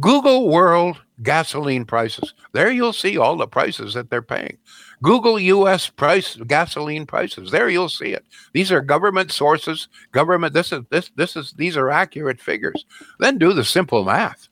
Google 0.00 0.48
world 0.48 1.02
gasoline 1.22 1.84
prices. 1.84 2.32
There 2.52 2.70
you'll 2.70 2.94
see 2.94 3.18
all 3.18 3.36
the 3.36 3.46
prices 3.46 3.92
that 3.92 4.08
they're 4.08 4.22
paying. 4.22 4.56
Google 5.02 5.38
US 5.38 5.90
price 5.90 6.36
gasoline 6.46 7.04
prices. 7.04 7.50
There 7.50 7.68
you'll 7.68 7.90
see 7.90 8.14
it. 8.14 8.24
These 8.54 8.72
are 8.72 8.80
government 8.80 9.30
sources. 9.30 9.88
Government 10.12 10.54
this 10.54 10.72
is 10.72 10.80
this 10.88 11.10
this 11.16 11.36
is 11.36 11.52
these 11.52 11.76
are 11.76 11.90
accurate 11.90 12.40
figures. 12.40 12.86
Then 13.18 13.36
do 13.36 13.52
the 13.52 13.64
simple 13.64 14.04
math. 14.04 14.48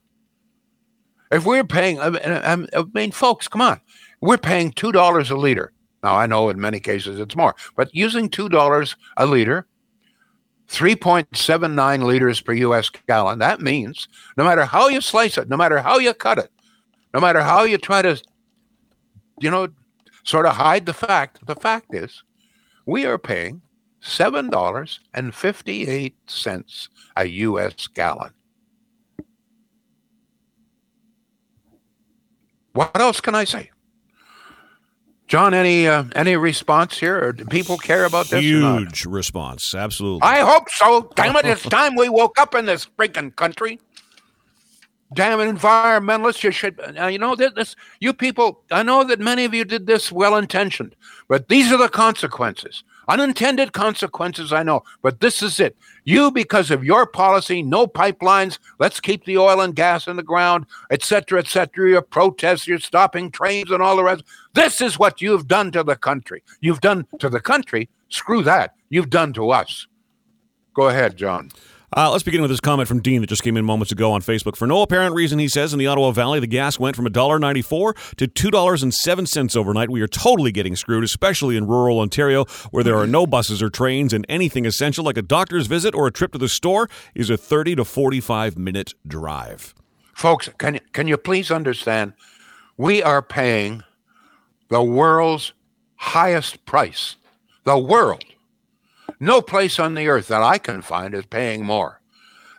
If 1.31 1.47
we're 1.47 1.65
paying 1.65 1.99
I 1.99 2.85
mean 2.93 3.11
folks, 3.11 3.49
come 3.49 3.63
on. 3.63 3.81
We're 4.21 4.37
paying 4.37 4.71
$2 4.73 5.31
a 5.31 5.35
liter. 5.35 5.73
Now 6.03 6.15
I 6.15 6.27
know 6.27 6.51
in 6.51 6.61
many 6.61 6.79
cases 6.79 7.19
it's 7.19 7.37
more, 7.37 7.57
but 7.75 7.95
using 7.95 8.29
$2 8.29 8.97
a 9.17 9.25
liter 9.27 9.67
3.79 10.73 12.03
liters 12.03 12.41
per 12.41 12.55
US 12.55 12.91
gallon. 13.07 13.39
That 13.39 13.61
means 13.61 14.09
no 14.39 14.45
matter 14.45 14.65
how 14.65 14.89
you 14.89 15.03
slice 15.03 15.37
it, 15.37 15.51
no 15.51 15.59
matter 15.59 15.83
how 15.83 15.99
you 15.99 16.15
cut 16.15 16.39
it, 16.39 16.51
no 17.13 17.21
matter 17.21 17.43
how 17.43 17.65
you 17.65 17.77
try 17.77 18.01
to, 18.01 18.19
you 19.39 19.51
know, 19.51 19.69
sort 20.25 20.47
of 20.47 20.57
hide 20.57 20.87
the 20.87 20.95
fact, 20.95 21.47
the 21.47 21.57
fact 21.57 21.95
is 21.95 22.25
we 22.87 23.05
are 23.05 23.19
paying 23.19 23.61
$7.58 24.03 26.89
a 27.17 27.25
US 27.27 27.87
gallon. 27.89 28.31
What 32.73 32.99
else 32.99 33.21
can 33.21 33.35
I 33.35 33.45
say? 33.45 33.72
John, 35.33 35.55
any 35.55 35.89
uh, 35.89 36.05
any 36.15 36.37
response 36.37 36.99
here, 36.99 37.19
or 37.25 37.33
do 37.33 37.47
people 37.47 37.79
care 37.79 38.05
about 38.05 38.29
this? 38.29 38.43
Huge 38.43 39.07
response, 39.07 39.75
absolutely. 39.75 40.21
I 40.21 40.41
hope 40.41 40.69
so. 40.69 41.11
Damn 41.15 41.37
it! 41.37 41.47
It's 41.47 41.63
time 41.63 41.97
we 41.97 42.11
woke 42.11 42.39
up 42.39 42.55
in 42.55 42.67
this 42.67 42.87
freaking 42.99 43.35
country. 43.35 43.81
Damn 45.15 45.41
it, 45.41 45.51
environmentalists! 45.51 46.45
You 46.45 46.51
should, 46.51 46.79
uh, 47.01 47.07
you 47.07 47.19
know, 47.19 47.35
this. 47.35 47.77
You 47.99 48.13
people, 48.13 48.63
I 48.71 48.83
know 48.83 49.05
that 49.05 49.21
many 49.21 49.47
of 49.47 49.55
you 49.55 49.65
did 49.65 49.87
this 49.87 50.13
well 50.13 50.37
intentioned, 50.37 50.95
but 51.29 51.49
these 51.49 51.73
are 51.73 51.79
the 51.79 51.89
consequences. 51.89 52.85
Unintended 53.09 53.73
consequences, 53.73 54.53
I 54.53 54.63
know, 54.63 54.83
but 55.03 55.21
this 55.21 55.43
is 55.43 55.59
it. 55.59 55.77
You, 56.05 56.31
because 56.31 56.71
of 56.71 56.85
your 56.85 57.07
policy, 57.07 57.63
no 57.63 57.87
pipelines, 57.87 58.59
let's 58.79 59.01
keep 59.01 59.25
the 59.25 59.39
oil 59.39 59.61
and 59.61 59.75
gas 59.75 60.07
in 60.07 60.17
the 60.17 60.23
ground, 60.23 60.67
etc., 60.91 61.41
etc. 61.41 61.91
Your 61.91 62.03
protests, 62.03 62.67
you're 62.67 62.79
stopping 62.79 63.31
trains, 63.31 63.71
and 63.71 63.83
all 63.83 63.97
the 63.97 64.05
rest. 64.05 64.25
This 64.55 64.81
is 64.81 64.99
what 64.99 65.21
you've 65.21 65.49
done 65.49 65.73
to 65.73 65.83
the 65.83 65.97
country. 65.97 66.43
You've 66.61 66.81
done 66.81 67.07
to 67.19 67.29
the 67.29 67.41
country. 67.41 67.89
Screw 68.09 68.43
that. 68.45 68.75
You've 68.89 69.11
done 69.11 69.33
to 69.35 69.51
us. 69.51 69.87
Go 70.75 70.89
ahead, 70.89 71.17
John. 71.17 71.51
Uh, 71.95 72.11
let's 72.11 72.23
begin 72.23 72.41
with 72.41 72.51
this 72.51 72.61
comment 72.61 72.89
from 72.89 73.01
Dean 73.01 73.21
that 73.21 73.27
just 73.27 73.43
came 73.43 73.55
in 73.55 73.67
moments 73.67 73.93
ago 73.93 74.13
on 74.13 74.23
Facebook. 74.23 74.57
For 74.57 74.67
no 74.67 74.81
apparent 74.81 75.15
reason, 75.15 75.39
he 75.39 75.47
says, 75.47 75.75
in 75.75 75.79
the 75.79 75.87
Ottawa 75.87 76.11
Valley, 76.11 76.41
the 76.41 76.47
gas 76.47 76.79
went 76.79 76.97
from 76.97 77.05
$1.94 77.05 78.17
to 78.17 78.27
$2.07 78.27 79.57
overnight. 79.57 79.91
We 79.91 80.01
are 80.01 80.09
totally 80.09 80.53
getting 80.53 80.75
screwed, 80.75 81.05
especially 81.05 81.55
in 81.55 81.67
rural 81.67 82.01
Ontario, 82.01 82.47
where 82.71 82.83
there 82.83 82.97
are 82.97 83.07
no 83.07 83.27
buses 83.27 83.63
or 83.63 83.69
trains, 83.69 84.15
and 84.15 84.25
anything 84.31 84.65
essential 84.65 85.05
like 85.05 85.19
a 85.19 85.23
doctor's 85.23 85.67
visit 85.67 85.95
or 85.95 86.07
a 86.07 86.11
trip 86.11 86.33
to 86.33 86.39
the 86.39 86.49
store 86.49 86.89
is 87.15 87.29
a 87.29 87.37
30 87.37 87.77
to 87.77 87.85
45 87.85 88.57
minute 88.57 88.95
drive. 89.07 89.75
Folks, 90.15 90.49
can, 90.57 90.81
can 90.93 91.09
you 91.09 91.19
please 91.19 91.51
understand? 91.51 92.15
We 92.79 93.03
are 93.03 93.21
paying 93.21 93.83
the 94.71 94.83
world's 94.83 95.53
highest 95.97 96.65
price. 96.65 97.17
The 97.65 97.77
world 97.77 98.25
no 99.21 99.43
place 99.43 99.79
on 99.79 99.95
the 99.95 100.09
earth 100.09 100.29
that 100.29 100.43
I 100.43 100.59
can 100.59 100.83
find 100.83 101.15
is 101.15 101.27
paying 101.27 101.65
more. 101.65 102.01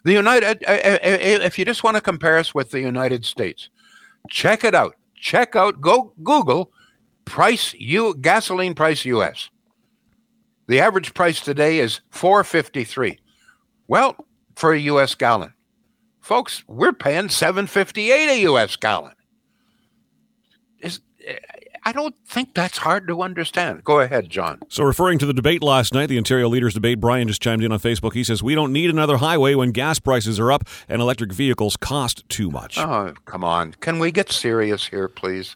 The 0.04 0.14
United, 0.14 0.64
uh, 0.68 0.72
uh, 0.72 0.98
uh, 1.04 1.46
if 1.46 1.58
you 1.58 1.66
just 1.66 1.84
want 1.84 1.96
to 1.96 2.02
compare 2.02 2.38
us 2.38 2.54
with 2.54 2.72
the 2.72 2.82
United 2.82 3.26
States, 3.26 3.70
check 4.30 4.64
it 4.64 4.76
out. 4.76 4.96
Check 5.16 5.56
out, 5.56 5.80
go 5.80 6.14
Google 6.24 6.72
price 7.26 7.74
U 7.76 8.16
gasoline 8.20 8.76
price 8.76 9.06
US. 9.06 9.50
The 10.68 10.80
average 10.80 11.14
price 11.14 11.40
today 11.40 11.80
is 11.80 12.02
453. 12.10 13.20
Well, 13.88 14.16
for 14.56 14.74
a 14.74 14.80
US 14.80 15.16
gallon. 15.16 15.54
Folks, 16.20 16.64
we're 16.68 16.94
paying 16.94 17.30
758 17.30 18.30
a 18.30 18.42
US 18.50 18.76
gallon. 18.76 19.14
Is 20.80 21.00
I 21.86 21.92
don't 21.92 22.16
think 22.26 22.54
that's 22.54 22.78
hard 22.78 23.08
to 23.08 23.22
understand. 23.22 23.84
Go 23.84 24.00
ahead, 24.00 24.30
John. 24.30 24.60
So, 24.70 24.84
referring 24.84 25.20
to 25.20 25.26
the 25.26 25.34
debate 25.34 25.62
last 25.62 25.94
night, 25.94 26.08
the 26.08 26.18
Ontario 26.18 26.48
Leaders 26.48 26.74
debate, 26.74 27.00
Brian 27.00 27.28
just 27.28 27.42
chimed 27.42 27.64
in 27.64 27.72
on 27.72 27.80
Facebook. 27.80 28.14
He 28.14 28.24
says, 28.24 28.42
We 28.42 28.56
don't 28.56 28.72
need 28.72 28.90
another 28.90 29.18
highway 29.18 29.56
when 29.56 29.72
gas 29.72 30.00
prices 30.00 30.40
are 30.40 30.52
up 30.52 30.68
and 30.88 31.02
electric 31.02 31.34
vehicles 31.34 31.76
cost 31.78 32.28
too 32.30 32.50
much. 32.50 32.78
Oh, 32.78 33.14
come 33.26 33.44
on. 33.44 33.74
Can 33.80 34.00
we 34.00 34.12
get 34.12 34.32
serious 34.32 34.88
here, 34.88 35.08
please? 35.08 35.56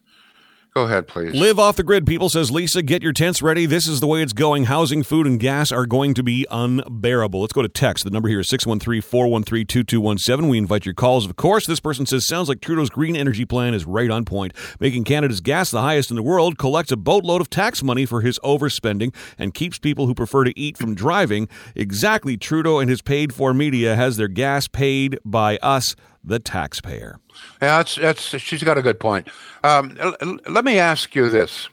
Go 0.78 0.84
ahead, 0.84 1.08
please. 1.08 1.34
Live 1.34 1.58
off 1.58 1.76
the 1.76 1.82
grid, 1.82 2.06
people, 2.06 2.30
says 2.30 2.52
Lisa. 2.52 2.84
Get 2.84 3.02
your 3.02 3.12
tents 3.12 3.42
ready. 3.42 3.66
This 3.66 3.88
is 3.88 4.00
the 4.00 4.06
way 4.06 4.22
it's 4.22 4.32
going. 4.32 4.66
Housing, 4.66 5.02
food, 5.02 5.26
and 5.26 5.40
gas 5.40 5.72
are 5.72 5.88
going 5.88 6.14
to 6.14 6.22
be 6.22 6.46
unbearable. 6.52 7.42
Let's 7.42 7.52
go 7.52 7.64
to 7.64 7.68
text. 7.68 8.04
The 8.04 8.12
number 8.12 8.30
here 8.30 8.42
is 8.42 8.50
613 8.50 9.02
413 9.02 9.66
2217. 9.66 10.48
We 10.48 10.60
invite 10.60 10.86
your 10.86 10.94
calls, 10.94 11.26
of 11.26 11.36
course. 11.36 11.66
This 11.66 11.80
person 11.80 12.06
says, 12.06 12.28
Sounds 12.28 12.48
like 12.48 12.62
Trudeau's 12.62 12.92
green 12.92 13.16
energy 13.16 13.44
plan 13.44 13.74
is 13.74 13.86
right 13.86 14.12
on 14.12 14.24
point. 14.24 14.54
Making 14.80 15.04
Canada's 15.04 15.42
gas 15.42 15.72
the 15.72 15.82
highest 15.82 16.12
in 16.12 16.16
the 16.16 16.22
world, 16.22 16.60
collects 16.60 16.92
a 16.92 16.96
boatload 16.96 17.42
of 17.42 17.50
tax 17.50 17.82
money 17.82 18.06
for 18.06 18.22
his 18.22 18.38
overspending, 18.44 19.16
and 19.40 19.56
keeps 19.56 19.80
people 19.80 20.06
who 20.06 20.14
prefer 20.14 20.44
to 20.44 20.56
eat 20.60 20.78
from 20.78 20.94
driving. 20.94 21.50
Exactly. 21.74 22.38
Trudeau 22.38 22.78
and 22.78 22.88
his 22.88 23.02
paid 23.02 23.34
for 23.34 23.52
media 23.52 23.96
has 23.96 24.18
their 24.18 24.28
gas 24.28 24.68
paid 24.68 25.18
by 25.26 25.58
us, 25.64 25.96
the 26.28 26.40
taxpayer. 26.40 27.20
Yeah, 27.62 27.78
that's, 27.78 27.96
that's, 27.96 28.22
she's 28.22 28.64
got 28.64 28.78
a 28.78 28.82
good 28.82 29.00
point. 29.00 29.30
Um, 29.64 29.98
let 30.48 30.66
me 30.66 30.78
ask 30.78 31.16
you 31.16 31.30
this. 31.30 31.70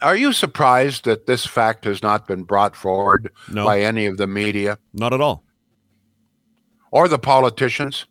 Are 0.00 0.16
you 0.16 0.32
surprised 0.32 1.04
that 1.04 1.26
this 1.26 1.46
fact 1.46 1.84
has 1.84 2.02
not 2.02 2.26
been 2.26 2.42
brought 2.42 2.74
forward 2.74 3.30
No. 3.48 3.64
by 3.64 3.80
any 3.80 4.06
of 4.06 4.16
the 4.16 4.26
media 4.26 4.78
Not 4.92 5.12
at 5.12 5.20
all. 5.20 5.44
or 6.90 7.06
the 7.06 7.18
politicians? 7.20 8.06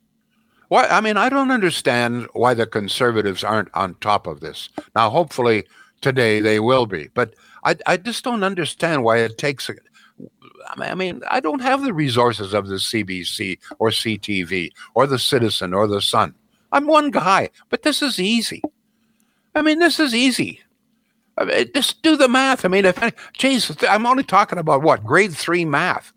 Why? 0.69 0.87
I 0.87 1.01
mean, 1.01 1.17
I 1.17 1.27
don't 1.27 1.51
understand 1.51 2.27
why 2.31 2.53
the 2.53 2.65
conservatives 2.65 3.43
aren't 3.43 3.67
on 3.73 3.95
top 3.95 4.25
of 4.25 4.39
this. 4.39 4.69
Now, 4.95 5.09
hopefully 5.09 5.65
today 5.99 6.39
they 6.39 6.61
will 6.61 6.85
be, 6.85 7.09
but 7.13 7.33
I, 7.65 7.75
I 7.85 7.97
just 7.97 8.23
don't 8.23 8.43
understand 8.45 9.03
why 9.03 9.17
it 9.17 9.37
takes. 9.37 9.69
I 10.67 10.95
mean- 10.95 11.21
I 11.29 11.39
don't 11.39 11.61
have 11.61 11.83
the 11.83 11.93
resources 11.93 12.53
of 12.53 12.67
the 12.67 12.75
CBC 12.79 13.59
or 13.79 13.89
CTV 13.89 14.71
or 14.93 15.07
the 15.07 15.19
Citizen 15.19 15.73
or 15.73 15.87
the 15.87 16.01
Sun. 16.01 16.35
I'm 16.71 16.87
one 16.87 17.11
guy, 17.11 17.49
but 17.69 17.83
this 17.83 18.01
is 18.01 18.19
easy. 18.19 18.61
I 19.55 19.61
mean, 19.61 19.79
this 19.79 19.99
is 19.99 20.15
easy. 20.15 20.61
I 21.37 21.45
mean, 21.45 21.71
just 21.73 22.01
do 22.01 22.15
the 22.15 22.27
math. 22.27 22.63
I 22.65 22.67
mean, 22.67 22.85
if 22.85 22.97
Jesus, 23.33 23.75
I'm 23.87 24.05
only 24.05 24.23
talking 24.23 24.59
about 24.59 24.81
what 24.83 25.03
grade 25.03 25.33
three 25.33 25.65
math. 25.65 26.13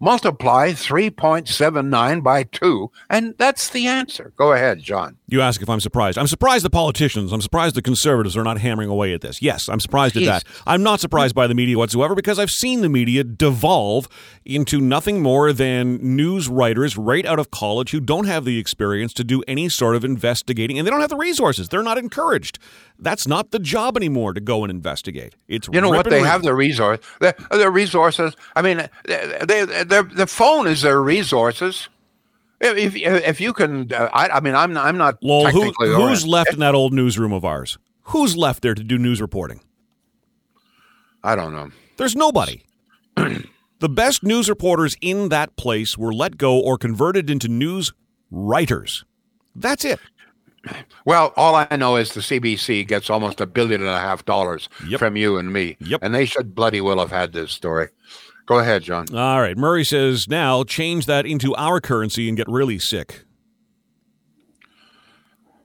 Multiply 0.00 0.70
3.79 0.70 2.22
by 2.22 2.44
2, 2.44 2.90
and 3.10 3.34
that's 3.38 3.68
the 3.68 3.86
answer. 3.86 4.32
Go 4.36 4.52
ahead, 4.52 4.80
John. 4.80 5.16
You 5.26 5.40
ask 5.40 5.60
if 5.60 5.68
I'm 5.68 5.80
surprised. 5.80 6.16
I'm 6.18 6.26
surprised 6.26 6.64
the 6.64 6.70
politicians, 6.70 7.32
I'm 7.32 7.42
surprised 7.42 7.74
the 7.74 7.82
conservatives 7.82 8.36
are 8.36 8.44
not 8.44 8.58
hammering 8.58 8.88
away 8.88 9.12
at 9.12 9.20
this. 9.20 9.42
Yes, 9.42 9.68
I'm 9.68 9.80
surprised 9.80 10.16
at 10.16 10.24
that. 10.24 10.44
I'm 10.66 10.82
not 10.82 11.00
surprised 11.00 11.34
by 11.34 11.46
the 11.46 11.54
media 11.54 11.76
whatsoever 11.76 12.14
because 12.14 12.38
I've 12.38 12.50
seen 12.50 12.80
the 12.80 12.88
media 12.88 13.24
devolve 13.24 14.08
into 14.44 14.80
nothing 14.80 15.20
more 15.20 15.52
than 15.52 15.96
news 16.16 16.48
writers 16.48 16.96
right 16.96 17.26
out 17.26 17.38
of 17.38 17.50
college 17.50 17.90
who 17.90 18.00
don't 18.00 18.26
have 18.26 18.44
the 18.44 18.58
experience 18.58 19.12
to 19.14 19.24
do 19.24 19.42
any 19.48 19.68
sort 19.68 19.96
of 19.96 20.04
investigating 20.04 20.78
and 20.78 20.86
they 20.86 20.90
don't 20.90 21.00
have 21.00 21.10
the 21.10 21.16
resources. 21.16 21.68
They're 21.68 21.82
not 21.82 21.98
encouraged. 21.98 22.58
That's 22.98 23.28
not 23.28 23.50
the 23.50 23.58
job 23.58 23.96
anymore 23.96 24.32
to 24.32 24.40
go 24.40 24.64
and 24.64 24.70
investigate. 24.70 25.36
It's 25.46 25.68
You 25.72 25.80
know 25.80 25.90
what? 25.90 26.08
They 26.08 26.20
have 26.20 26.42
the 26.42 26.54
resource. 26.54 26.98
The, 27.20 27.34
the 27.50 27.70
resources. 27.70 28.34
I 28.56 28.62
mean, 28.62 28.88
they, 29.04 29.44
they, 29.46 29.64
their- 29.88 30.02
the 30.02 30.26
phone 30.26 30.66
is 30.66 30.82
their 30.82 31.00
resources. 31.02 31.88
If 32.60 32.96
if, 32.96 33.40
you 33.40 33.52
can, 33.52 33.92
uh, 33.92 34.08
I, 34.12 34.28
I 34.30 34.40
mean, 34.40 34.54
I'm 34.56 34.72
not, 34.72 34.84
I'm 34.86 34.96
not 34.98 35.18
who, 35.22 35.72
who's 35.78 36.26
left 36.26 36.52
in 36.52 36.58
that 36.58 36.74
old 36.74 36.92
newsroom 36.92 37.32
of 37.32 37.44
ours? 37.44 37.78
Who's 38.02 38.36
left 38.36 38.62
there 38.62 38.74
to 38.74 38.82
do 38.82 38.98
news 38.98 39.20
reporting? 39.20 39.60
I 41.22 41.36
don't 41.36 41.52
know. 41.52 41.70
There's 41.98 42.16
nobody. 42.16 42.62
the 43.16 43.88
best 43.88 44.22
news 44.24 44.48
reporters 44.48 44.96
in 45.00 45.28
that 45.28 45.56
place 45.56 45.96
were 45.96 46.12
let 46.12 46.36
go 46.36 46.58
or 46.58 46.78
converted 46.78 47.30
into 47.30 47.48
news 47.48 47.92
writers. 48.30 49.04
That's 49.54 49.84
it. 49.84 50.00
Well, 51.04 51.32
all 51.36 51.54
I 51.54 51.76
know 51.76 51.96
is 51.96 52.12
the 52.12 52.20
CBC 52.20 52.86
gets 52.86 53.08
almost 53.08 53.40
a 53.40 53.46
billion 53.46 53.80
and 53.80 53.90
a 53.90 54.00
half 54.00 54.24
dollars 54.24 54.68
Yep. 54.86 54.98
from 54.98 55.16
you 55.16 55.38
and 55.38 55.52
me, 55.52 55.76
Yep. 55.80 56.00
and 56.02 56.14
they 56.14 56.24
should 56.26 56.54
bloody 56.54 56.80
well 56.80 56.98
have 56.98 57.10
had 57.12 57.32
this 57.32 57.52
story. 57.52 57.88
Go 58.48 58.60
ahead, 58.60 58.82
John. 58.82 59.14
All 59.14 59.42
right. 59.42 59.58
Murray 59.58 59.84
says 59.84 60.26
now 60.26 60.64
change 60.64 61.04
that 61.04 61.26
into 61.26 61.54
our 61.56 61.82
currency 61.82 62.28
and 62.28 62.36
get 62.36 62.48
really 62.48 62.78
sick. 62.78 63.24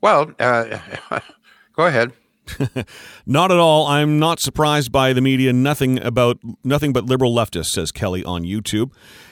Well, 0.01 0.33
uh, 0.37 0.79
go 1.77 1.85
ahead. 1.85 2.11
Not 3.25 3.51
at 3.51 3.57
all. 3.57 3.87
I'm 3.87 4.19
not 4.19 4.39
surprised 4.39 4.91
by 4.91 5.13
the 5.13 5.21
media. 5.21 5.53
Nothing 5.53 6.01
about 6.01 6.39
nothing 6.63 6.93
but 6.93 7.05
liberal 7.05 7.33
leftists, 7.33 7.67
says 7.67 7.91
Kelly 7.91 8.23
on 8.23 8.43
YouTube. 8.43 8.91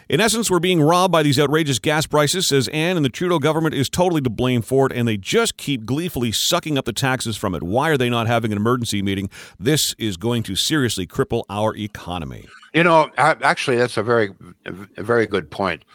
In 0.10 0.20
essence, 0.20 0.52
we're 0.52 0.60
being 0.60 0.82
robbed 0.82 1.12
by 1.12 1.24
these 1.24 1.40
outrageous 1.40 1.80
gas 1.80 2.06
prices, 2.06 2.50
says 2.50 2.68
Anne, 2.70 2.98
and 2.98 3.06
the 3.06 3.10
Trudeau 3.10 3.40
government 3.40 3.76
is 3.76 3.90
totally 3.90 4.20
to 4.22 4.30
blame 4.30 4.62
for 4.62 4.86
it, 4.86 4.92
and 4.92 5.08
they 5.08 5.16
just 5.16 5.56
keep 5.56 5.86
gleefully 5.86 6.34
sucking 6.34 6.78
up 6.78 6.84
the 6.84 6.92
taxes 6.92 7.38
from 7.38 7.56
it. 7.56 7.64
Why 7.64 7.90
are 7.90 7.98
they 7.98 8.10
not 8.10 8.28
having 8.28 8.52
an 8.52 8.58
emergency 8.58 9.02
meeting? 9.02 9.30
This 9.58 9.96
is 9.98 10.18
going 10.18 10.44
to 10.44 10.56
seriously 10.58 11.08
cripple 11.08 11.44
our 11.50 11.74
economy. 11.78 12.48
You 12.74 12.84
know, 12.84 13.10
actually, 13.18 13.78
that's 13.78 13.96
a 13.96 14.04
very, 14.04 14.32
a 14.66 15.04
very 15.04 15.28
good 15.28 15.50
point. 15.50 15.86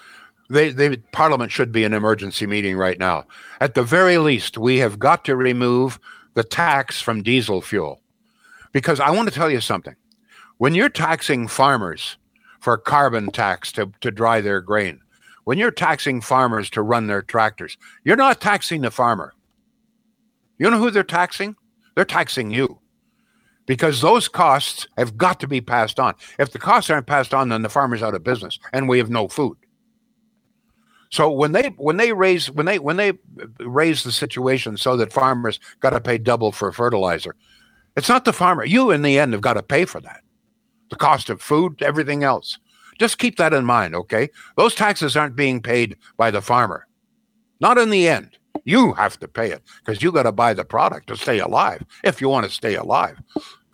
They, 0.48 0.70
they, 0.70 0.96
Parliament 1.12 1.52
should 1.52 1.70
be 1.70 1.84
an 1.84 1.92
emergency 1.92 2.46
meeting 2.46 2.78
right 2.78 2.98
now. 2.98 3.24
At 3.60 3.74
the 3.74 3.82
very 3.82 4.16
least, 4.16 4.56
we 4.56 4.78
have 4.78 4.98
got 4.98 5.26
to 5.26 5.36
remove 5.36 5.98
the 6.36 6.44
tax 6.44 7.00
from 7.00 7.22
diesel 7.22 7.62
fuel, 7.62 8.02
because 8.72 9.00
I 9.00 9.10
want 9.10 9.26
to 9.28 9.34
tell 9.34 9.50
you 9.50 9.62
something. 9.62 9.96
When 10.58 10.74
you're 10.74 10.90
taxing 10.90 11.48
farmers 11.48 12.18
for 12.60 12.74
a 12.74 12.78
carbon 12.78 13.30
tax 13.30 13.72
to, 13.72 13.90
to 14.02 14.10
dry 14.10 14.42
their 14.42 14.60
grain, 14.60 15.00
when 15.44 15.56
you're 15.56 15.70
taxing 15.70 16.20
farmers 16.20 16.68
to 16.70 16.82
run 16.82 17.06
their 17.06 17.22
tractors, 17.22 17.78
you're 18.04 18.16
not 18.16 18.40
taxing 18.40 18.82
the 18.82 18.90
farmer. 18.90 19.32
You 20.58 20.70
know 20.70 20.78
who 20.78 20.90
they're 20.90 21.02
taxing? 21.02 21.56
They're 21.94 22.04
taxing 22.04 22.50
you 22.50 22.80
because 23.64 24.02
those 24.02 24.28
costs 24.28 24.86
have 24.98 25.16
got 25.16 25.40
to 25.40 25.48
be 25.48 25.62
passed 25.62 25.98
on. 25.98 26.14
If 26.38 26.52
the 26.52 26.58
costs 26.58 26.90
aren't 26.90 27.06
passed 27.06 27.32
on, 27.32 27.48
then 27.48 27.62
the 27.62 27.70
farmer's 27.70 28.02
out 28.02 28.14
of 28.14 28.22
business 28.22 28.58
and 28.74 28.90
we 28.90 28.98
have 28.98 29.08
no 29.08 29.26
food. 29.26 29.56
So 31.10 31.30
when 31.30 31.52
they 31.52 31.68
when 31.76 31.96
they 31.96 32.12
raise 32.12 32.50
when 32.50 32.66
they 32.66 32.78
when 32.78 32.96
they 32.96 33.12
raise 33.60 34.02
the 34.02 34.12
situation 34.12 34.76
so 34.76 34.96
that 34.96 35.12
farmers 35.12 35.60
got 35.80 35.90
to 35.90 36.00
pay 36.00 36.18
double 36.18 36.52
for 36.52 36.72
fertilizer, 36.72 37.34
it's 37.96 38.08
not 38.08 38.24
the 38.24 38.32
farmer. 38.32 38.64
You 38.64 38.90
in 38.90 39.02
the 39.02 39.18
end 39.18 39.32
have 39.32 39.42
got 39.42 39.54
to 39.54 39.62
pay 39.62 39.84
for 39.84 40.00
that. 40.00 40.22
The 40.90 40.96
cost 40.96 41.30
of 41.30 41.40
food, 41.40 41.82
everything 41.82 42.22
else. 42.22 42.58
Just 42.98 43.18
keep 43.18 43.36
that 43.36 43.52
in 43.52 43.64
mind, 43.64 43.94
okay? 43.94 44.30
Those 44.56 44.74
taxes 44.74 45.16
aren't 45.16 45.36
being 45.36 45.60
paid 45.60 45.96
by 46.16 46.30
the 46.30 46.40
farmer. 46.40 46.86
Not 47.60 47.78
in 47.78 47.90
the 47.90 48.08
end. 48.08 48.38
You 48.64 48.94
have 48.94 49.18
to 49.20 49.28
pay 49.28 49.50
it 49.50 49.62
because 49.84 50.02
you 50.02 50.10
got 50.10 50.24
to 50.24 50.32
buy 50.32 50.54
the 50.54 50.64
product 50.64 51.08
to 51.08 51.16
stay 51.16 51.38
alive 51.38 51.84
if 52.04 52.20
you 52.20 52.28
want 52.28 52.46
to 52.46 52.52
stay 52.52 52.74
alive. 52.74 53.20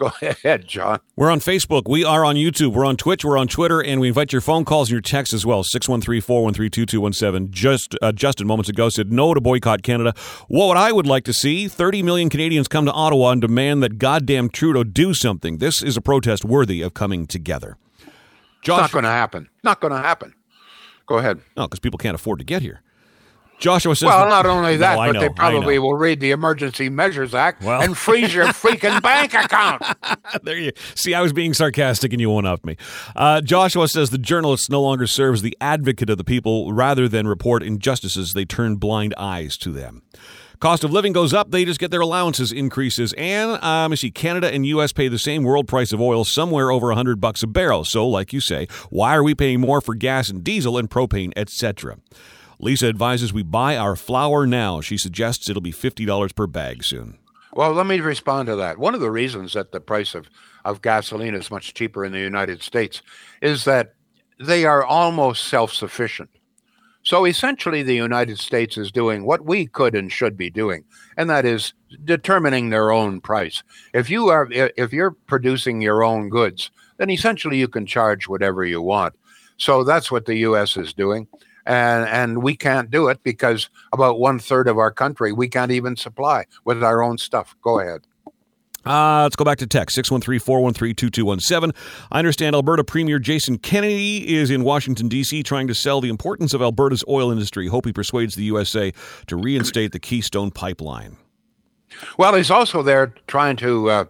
Go 0.02 0.10
ahead, 0.20 0.66
John. 0.66 0.98
We're 1.14 1.30
on 1.30 1.38
Facebook. 1.38 1.82
We 1.88 2.04
are 2.04 2.24
on 2.24 2.34
YouTube. 2.34 2.72
We're 2.72 2.84
on 2.84 2.96
Twitch. 2.96 3.24
We're 3.24 3.38
on 3.38 3.46
Twitter. 3.46 3.80
And 3.80 4.00
we 4.00 4.08
invite 4.08 4.32
your 4.32 4.40
phone 4.40 4.64
calls 4.64 4.88
and 4.88 4.94
your 4.94 5.00
texts 5.00 5.32
as 5.32 5.46
well. 5.46 5.62
613 5.62 6.20
413 6.20 6.86
2217. 6.86 7.52
Just 7.52 7.94
uh, 8.02 8.10
Justin 8.10 8.48
moments 8.48 8.68
ago 8.68 8.88
said 8.88 9.12
no 9.12 9.32
to 9.32 9.40
boycott 9.40 9.84
Canada. 9.84 10.12
What 10.48 10.66
would 10.66 10.76
I 10.76 10.90
would 10.90 11.06
like 11.06 11.22
to 11.26 11.32
see 11.32 11.68
30 11.68 12.02
million 12.02 12.28
Canadians 12.30 12.66
come 12.66 12.84
to 12.86 12.90
Ottawa 12.90 13.30
and 13.30 13.40
demand 13.40 13.80
that 13.84 13.98
goddamn 13.98 14.48
Trudeau 14.48 14.82
do 14.82 15.14
something. 15.14 15.58
This 15.58 15.84
is 15.84 15.96
a 15.96 16.00
protest 16.00 16.44
worthy 16.44 16.82
of 16.82 16.94
coming 16.94 17.28
together. 17.28 17.76
It's 18.58 18.68
not 18.68 18.90
going 18.90 19.04
to 19.04 19.10
happen. 19.10 19.50
Not 19.62 19.80
going 19.80 19.92
to 19.92 20.00
happen. 20.00 20.34
Go 21.06 21.18
ahead. 21.18 21.40
no, 21.56 21.68
because 21.68 21.78
people 21.78 21.98
can't 21.98 22.16
afford 22.16 22.40
to 22.40 22.44
get 22.44 22.62
here. 22.62 22.82
Joshua 23.62 23.94
says, 23.94 24.08
Well, 24.08 24.28
not 24.28 24.44
only 24.44 24.76
that, 24.78 24.96
No, 24.96 25.06
but 25.06 25.12
know, 25.12 25.20
they 25.20 25.28
probably 25.28 25.78
will 25.78 25.94
read 25.94 26.18
the 26.18 26.32
Emergency 26.32 26.88
Measures 26.88 27.32
Act 27.32 27.62
Well. 27.62 27.80
and 27.80 27.96
freeze 27.96 28.34
your 28.34 28.46
freaking 28.46 29.00
bank 29.02 29.34
account. 29.34 29.82
there 30.42 30.58
you 30.58 30.72
see. 30.96 31.14
I 31.14 31.22
was 31.22 31.32
being 31.32 31.54
sarcastic, 31.54 32.12
and 32.12 32.20
you 32.20 32.28
won't 32.28 32.46
up 32.46 32.64
me. 32.64 32.76
Uh, 33.14 33.40
Joshua 33.40 33.86
says 33.86 34.10
the 34.10 34.18
journalists 34.18 34.68
no 34.68 34.82
longer 34.82 35.06
serves 35.06 35.42
the 35.42 35.56
advocate 35.60 36.10
of 36.10 36.18
the 36.18 36.24
people, 36.24 36.72
rather 36.72 37.06
than 37.08 37.28
report 37.28 37.62
injustices. 37.62 38.32
They 38.32 38.44
turn 38.44 38.76
blind 38.76 39.14
eyes 39.16 39.56
to 39.58 39.70
them. 39.70 40.02
Cost 40.58 40.82
of 40.84 40.92
living 40.92 41.12
goes 41.12 41.32
up. 41.32 41.50
They 41.52 41.64
just 41.64 41.78
get 41.80 41.90
their 41.92 42.00
allowances 42.00 42.50
increases. 42.52 43.12
And 43.18 43.62
um, 43.64 43.92
you 43.92 43.96
see, 43.96 44.10
Canada 44.10 44.52
and 44.52 44.64
U.S. 44.66 44.92
pay 44.92 45.06
the 45.08 45.18
same 45.18 45.42
world 45.44 45.68
price 45.68 45.92
of 45.92 46.00
oil, 46.00 46.24
somewhere 46.24 46.70
over 46.72 46.92
hundred 46.92 47.20
bucks 47.20 47.42
a 47.42 47.46
barrel. 47.46 47.84
So, 47.84 48.06
like 48.08 48.32
you 48.32 48.40
say, 48.40 48.66
why 48.90 49.14
are 49.14 49.22
we 49.22 49.34
paying 49.34 49.60
more 49.60 49.80
for 49.80 49.94
gas 49.94 50.28
and 50.28 50.42
diesel 50.42 50.78
and 50.78 50.90
propane, 50.90 51.32
etc.? 51.36 51.96
Lisa 52.62 52.86
advises 52.86 53.32
we 53.32 53.42
buy 53.42 53.76
our 53.76 53.96
flour 53.96 54.46
now. 54.46 54.80
She 54.80 54.96
suggests 54.96 55.50
it'll 55.50 55.60
be 55.60 55.72
fifty 55.72 56.04
dollars 56.04 56.32
per 56.32 56.46
bag 56.46 56.84
soon. 56.84 57.18
Well, 57.52 57.72
let 57.72 57.86
me 57.86 57.98
respond 57.98 58.46
to 58.46 58.56
that. 58.56 58.78
One 58.78 58.94
of 58.94 59.00
the 59.00 59.10
reasons 59.10 59.52
that 59.54 59.72
the 59.72 59.80
price 59.80 60.14
of, 60.14 60.30
of 60.64 60.80
gasoline 60.80 61.34
is 61.34 61.50
much 61.50 61.74
cheaper 61.74 62.04
in 62.04 62.12
the 62.12 62.20
United 62.20 62.62
States 62.62 63.02
is 63.42 63.64
that 63.64 63.94
they 64.38 64.64
are 64.64 64.84
almost 64.84 65.44
self 65.48 65.72
sufficient. 65.72 66.30
So 67.02 67.24
essentially, 67.24 67.82
the 67.82 67.96
United 67.96 68.38
States 68.38 68.78
is 68.78 68.92
doing 68.92 69.24
what 69.24 69.44
we 69.44 69.66
could 69.66 69.96
and 69.96 70.10
should 70.10 70.36
be 70.36 70.48
doing, 70.48 70.84
and 71.16 71.28
that 71.28 71.44
is 71.44 71.74
determining 72.04 72.70
their 72.70 72.92
own 72.92 73.20
price. 73.20 73.64
If 73.92 74.08
you 74.08 74.28
are, 74.28 74.48
if 74.52 74.92
you're 74.92 75.10
producing 75.10 75.80
your 75.82 76.04
own 76.04 76.28
goods, 76.28 76.70
then 76.98 77.10
essentially 77.10 77.58
you 77.58 77.66
can 77.66 77.86
charge 77.86 78.28
whatever 78.28 78.64
you 78.64 78.80
want. 78.80 79.14
So 79.56 79.82
that's 79.82 80.12
what 80.12 80.26
the 80.26 80.36
U.S. 80.36 80.76
is 80.76 80.94
doing, 80.94 81.26
and 81.66 82.08
and 82.08 82.42
we 82.42 82.56
can't 82.56 82.90
do 82.90 83.08
it 83.08 83.22
because 83.22 83.70
about 83.92 84.18
one 84.18 84.38
third 84.38 84.68
of 84.68 84.78
our 84.78 84.90
country 84.90 85.32
we 85.32 85.48
can't 85.48 85.70
even 85.70 85.96
supply 85.96 86.44
with 86.64 86.82
our 86.82 87.02
own 87.02 87.18
stuff. 87.18 87.54
Go 87.62 87.80
ahead. 87.80 88.02
Uh, 88.84 89.22
let's 89.22 89.36
go 89.36 89.44
back 89.44 89.58
to 89.58 89.66
text 89.66 89.94
613 89.94 90.40
413 90.40 90.94
2217. 90.96 91.72
I 92.10 92.18
understand 92.18 92.56
Alberta 92.56 92.82
Premier 92.82 93.18
Jason 93.18 93.58
Kenney 93.58 94.28
is 94.28 94.50
in 94.50 94.64
Washington, 94.64 95.08
D.C., 95.08 95.42
trying 95.44 95.68
to 95.68 95.74
sell 95.74 96.00
the 96.00 96.08
importance 96.08 96.52
of 96.52 96.60
Alberta's 96.60 97.04
oil 97.08 97.30
industry. 97.30 97.68
Hope 97.68 97.86
he 97.86 97.92
persuades 97.92 98.34
the 98.34 98.42
USA 98.44 98.92
to 99.28 99.36
reinstate 99.36 99.92
the 99.92 100.00
Keystone 100.00 100.50
Pipeline. 100.50 101.16
Well, 102.18 102.34
he's 102.34 102.50
also 102.50 102.82
there 102.82 103.14
trying 103.28 103.56
to 103.56 103.90
uh, 103.90 104.04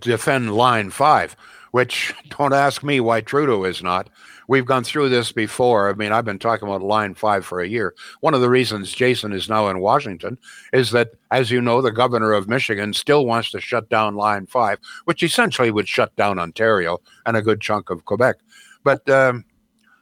defend 0.00 0.54
Line 0.54 0.90
5, 0.90 1.36
which 1.72 2.14
don't 2.38 2.54
ask 2.54 2.82
me 2.82 3.00
why 3.00 3.20
Trudeau 3.20 3.64
is 3.64 3.82
not. 3.82 4.08
We've 4.48 4.64
gone 4.64 4.82
through 4.82 5.10
this 5.10 5.30
before. 5.30 5.88
I 5.88 5.92
mean, 5.92 6.10
I've 6.10 6.24
been 6.24 6.38
talking 6.38 6.66
about 6.66 6.82
Line 6.82 7.14
5 7.14 7.44
for 7.44 7.60
a 7.60 7.68
year. 7.68 7.94
One 8.20 8.34
of 8.34 8.40
the 8.40 8.48
reasons 8.48 8.92
Jason 8.92 9.32
is 9.32 9.48
now 9.48 9.68
in 9.68 9.78
Washington 9.78 10.38
is 10.72 10.90
that, 10.92 11.10
as 11.30 11.50
you 11.50 11.60
know, 11.60 11.82
the 11.82 11.92
governor 11.92 12.32
of 12.32 12.48
Michigan 12.48 12.94
still 12.94 13.26
wants 13.26 13.50
to 13.52 13.60
shut 13.60 13.88
down 13.90 14.16
Line 14.16 14.46
5, 14.46 14.78
which 15.04 15.22
essentially 15.22 15.70
would 15.70 15.86
shut 15.86 16.16
down 16.16 16.38
Ontario 16.38 16.98
and 17.26 17.36
a 17.36 17.42
good 17.42 17.60
chunk 17.60 17.90
of 17.90 18.06
Quebec. 18.06 18.36
But 18.82 19.08
um, 19.10 19.44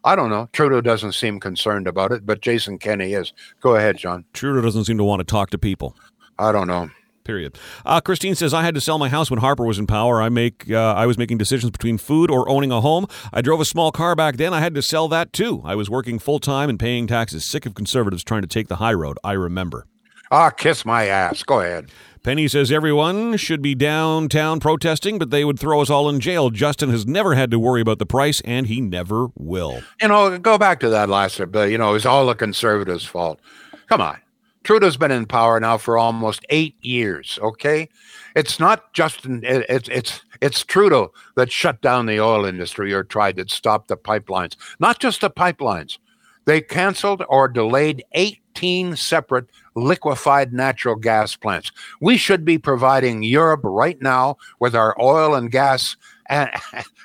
I 0.05 0.15
don't 0.15 0.31
know. 0.31 0.49
Trudeau 0.53 0.81
doesn't 0.81 1.13
seem 1.13 1.41
concerned 1.41 1.89
about 1.89 2.13
it, 2.13 2.25
but 2.25 2.41
Jason 2.41 2.79
Kenney 2.79 3.15
is. 3.15 3.33
Go 3.61 3.75
ahead, 3.75 3.99
John. 3.99 4.25
Trudeau 4.33 4.63
doesn't 4.63 4.85
seem 4.85 4.99
to 4.99 5.05
want 5.05 5.21
to 5.21 5.25
talk 5.25 5.51
to 5.51 5.59
people. 5.59 5.97
I 6.39 6.53
don't 6.53 6.69
know 6.69 6.89
period. 7.27 7.59
Uh, 7.85 8.01
Christine 8.01 8.35
says 8.35 8.55
I 8.55 8.63
had 8.63 8.75
to 8.75 8.81
sell 8.81 8.99
my 8.99 9.09
house 9.09 9.31
when 9.31 9.41
Harper 9.41 9.65
was 9.65 9.79
in 9.79 9.87
power. 9.87 10.23
I 10.23 10.29
make 10.29 10.71
uh, 10.71 10.95
I 10.95 11.07
was 11.07 11.19
making 11.19 11.39
decisions 11.39 11.71
between 11.71 11.99
food 11.99 12.31
or 12.31 12.49
owning 12.49 12.73
a 12.73 12.81
home. 12.81 13.07
I 13.33 13.43
drove 13.43 13.61
a 13.61 13.65
small 13.65 13.93
car 13.93 14.15
back 14.15 14.37
then. 14.37 14.55
I 14.55 14.61
had 14.61 14.75
to 14.75 14.83
sell 14.83 15.09
that 15.09 15.33
too. 15.33 15.63
I 15.65 15.75
was 15.75 15.91
working 15.91 16.19
full 16.19 16.39
time 16.39 16.71
and 16.71 16.79
paying 16.79 17.07
taxes. 17.07 17.51
Sick 17.51 17.67
of 17.67 17.75
conservatives 17.75 18.25
trying 18.25 18.43
to 18.43 18.49
take 18.49 18.69
the 18.69 18.77
high 18.77 18.95
road. 18.95 19.19
I 19.23 19.33
remember. 19.33 19.87
Ah, 20.31 20.51
kiss 20.51 20.85
my 20.85 21.07
ass. 21.07 21.43
Go 21.43 21.61
ahead. 21.61 21.91
Penny 22.23 22.49
says 22.49 22.73
everyone 22.73 23.37
should 23.37 23.63
be 23.63 23.77
downtown 23.77 24.59
protesting, 24.59 25.17
but 25.17 25.31
they 25.31 25.45
would 25.45 25.61
throw 25.61 25.81
us 25.81 25.89
all 25.89 26.09
in 26.09 26.19
jail. 26.19 26.51
Justin 26.51 26.91
has 26.91 27.07
never 27.07 27.37
had 27.37 27.53
to 27.53 27.59
worry 27.61 27.81
about 27.81 28.01
the 28.01 28.07
price, 28.07 28.41
and 28.41 28.67
he 28.67 28.81
never 28.81 29.29
will. 29.37 29.83
You 30.01 30.09
know, 30.09 30.37
go 30.37 30.59
back 30.59 30.81
to 30.81 30.89
that 30.89 31.09
last 31.09 31.39
bit. 31.39 31.53
But 31.53 31.71
you 31.71 31.79
know, 31.79 31.95
it's 31.95 32.05
all 32.05 32.27
the 32.27 32.35
conservatives' 32.35 33.05
fault. 33.05 33.39
Come 33.87 34.01
on. 34.01 34.19
Trudeau's 34.67 34.97
been 34.97 35.13
in 35.13 35.27
power 35.27 35.61
now 35.61 35.79
for 35.79 35.97
almost 35.97 36.45
eight 36.51 36.75
years. 36.85 37.39
Okay, 37.41 37.89
it's 38.35 38.59
not 38.59 38.93
just 38.93 39.21
it's 39.25 39.89
it's 39.89 40.23
it's 40.41 40.65
Trudeau 40.65 41.13
that 41.37 41.53
shut 41.53 41.81
down 41.81 42.07
the 42.07 42.19
oil 42.19 42.45
industry 42.45 42.93
or 42.93 43.05
tried 43.05 43.37
to 43.37 43.49
stop 43.49 43.87
the 43.87 43.97
pipelines. 43.97 44.57
Not 44.81 44.99
just 44.99 45.21
the 45.21 45.31
pipelines, 45.31 45.99
they 46.47 46.61
canceled 46.61 47.23
or 47.29 47.47
delayed 47.47 48.05
18 48.11 48.97
separate 48.97 49.47
liquefied 49.77 50.53
natural 50.53 50.97
gas 50.97 51.37
plants. 51.37 51.71
We 52.01 52.17
should 52.17 52.45
be 52.45 52.59
providing 52.59 53.23
Europe 53.23 53.61
right 53.63 54.03
now 54.03 54.37
with 54.59 54.75
our 54.75 55.01
oil 55.01 55.37
and 55.37 55.49
gas 55.49 55.97
and 56.29 56.51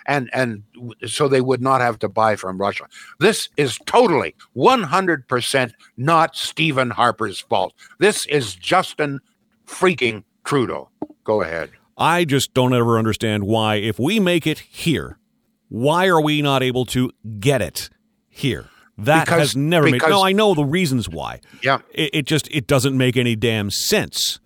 and 0.05 0.29
and 0.33 0.63
so 1.05 1.27
they 1.27 1.41
would 1.41 1.61
not 1.61 1.81
have 1.81 1.99
to 1.99 2.09
buy 2.09 2.35
from 2.35 2.57
Russia. 2.57 2.85
This 3.19 3.49
is 3.57 3.77
totally 3.85 4.35
100% 4.55 5.73
not 5.97 6.35
Stephen 6.35 6.91
Harper's 6.91 7.39
fault. 7.39 7.73
This 7.99 8.25
is 8.27 8.55
Justin 8.55 9.19
freaking 9.65 10.23
Trudeau. 10.43 10.89
Go 11.23 11.41
ahead. 11.41 11.71
I 11.97 12.25
just 12.25 12.53
don't 12.53 12.73
ever 12.73 12.97
understand 12.97 13.43
why 13.43 13.75
if 13.75 13.99
we 13.99 14.19
make 14.19 14.47
it 14.47 14.59
here, 14.59 15.19
why 15.69 16.07
are 16.07 16.21
we 16.21 16.41
not 16.41 16.63
able 16.63 16.85
to 16.87 17.11
get 17.39 17.61
it 17.61 17.89
here? 18.27 18.67
That 18.97 19.25
because, 19.25 19.39
has 19.39 19.55
never 19.55 19.89
made. 19.89 20.01
No, 20.01 20.23
I 20.23 20.31
know 20.31 20.53
the 20.53 20.65
reasons 20.65 21.07
why. 21.07 21.41
Yeah, 21.63 21.79
it, 21.91 22.09
it 22.13 22.25
just 22.25 22.47
it 22.51 22.67
doesn't 22.67 22.97
make 22.97 23.17
any 23.17 23.35
damn 23.35 23.71
sense 23.71 24.39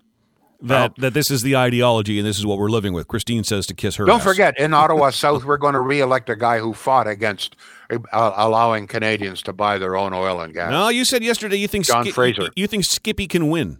that 0.62 0.96
that 0.96 1.14
this 1.14 1.30
is 1.30 1.42
the 1.42 1.56
ideology 1.56 2.18
and 2.18 2.26
this 2.26 2.38
is 2.38 2.46
what 2.46 2.58
we're 2.58 2.70
living 2.70 2.92
with. 2.92 3.08
Christine 3.08 3.44
says 3.44 3.66
to 3.66 3.74
kiss 3.74 3.96
her. 3.96 4.04
Don't 4.04 4.20
ass. 4.20 4.24
forget, 4.24 4.58
in 4.58 4.72
Ottawa 4.74 5.10
South, 5.10 5.44
we're 5.44 5.56
going 5.56 5.74
to 5.74 5.80
re-elect 5.80 6.30
a 6.30 6.36
guy 6.36 6.58
who 6.58 6.72
fought 6.72 7.06
against 7.06 7.56
uh, 7.90 7.96
allowing 8.12 8.86
Canadians 8.86 9.42
to 9.42 9.52
buy 9.52 9.78
their 9.78 9.96
own 9.96 10.12
oil 10.12 10.40
and 10.40 10.54
gas. 10.54 10.70
No, 10.70 10.88
you 10.88 11.04
said 11.04 11.22
yesterday 11.22 11.56
you 11.56 11.68
think 11.68 11.86
John 11.86 12.10
Fraser. 12.10 12.50
You 12.56 12.66
think 12.66 12.84
Skippy 12.84 13.26
can 13.26 13.48
win? 13.48 13.78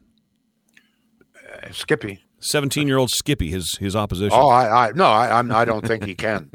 Uh, 1.34 1.70
Skippy. 1.72 2.22
Seventeen-year-old 2.38 3.10
Skippy, 3.10 3.50
his 3.50 3.76
his 3.78 3.96
opposition. 3.96 4.38
Oh, 4.38 4.48
I, 4.48 4.88
I 4.88 4.92
no, 4.92 5.06
I, 5.06 5.38
I'm, 5.38 5.50
I 5.50 5.64
don't 5.64 5.84
think 5.86 6.04
he 6.04 6.14
can. 6.14 6.50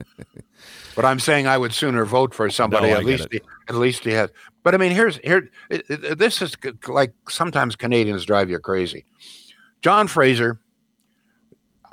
but 0.96 1.06
I'm 1.06 1.20
saying 1.20 1.48
I 1.48 1.58
would 1.58 1.74
sooner 1.74 2.06
vote 2.06 2.34
for 2.36 2.50
somebody 2.50 2.92
no, 2.92 2.98
at 2.98 3.04
least. 3.06 3.28
He, 3.32 3.42
at 3.68 3.76
least 3.76 4.04
he 4.04 4.12
has. 4.12 4.30
But 4.64 4.76
I 4.76 4.78
mean, 4.78 4.92
here's 4.92 5.18
here. 5.18 5.50
It, 5.70 5.84
it, 5.90 6.20
this 6.20 6.42
is 6.42 6.56
like 6.88 7.14
sometimes 7.28 7.76
Canadians 7.76 8.26
drive 8.26 8.50
you 8.50 8.60
crazy. 8.60 9.06
John 9.82 10.08
Fraser, 10.08 10.60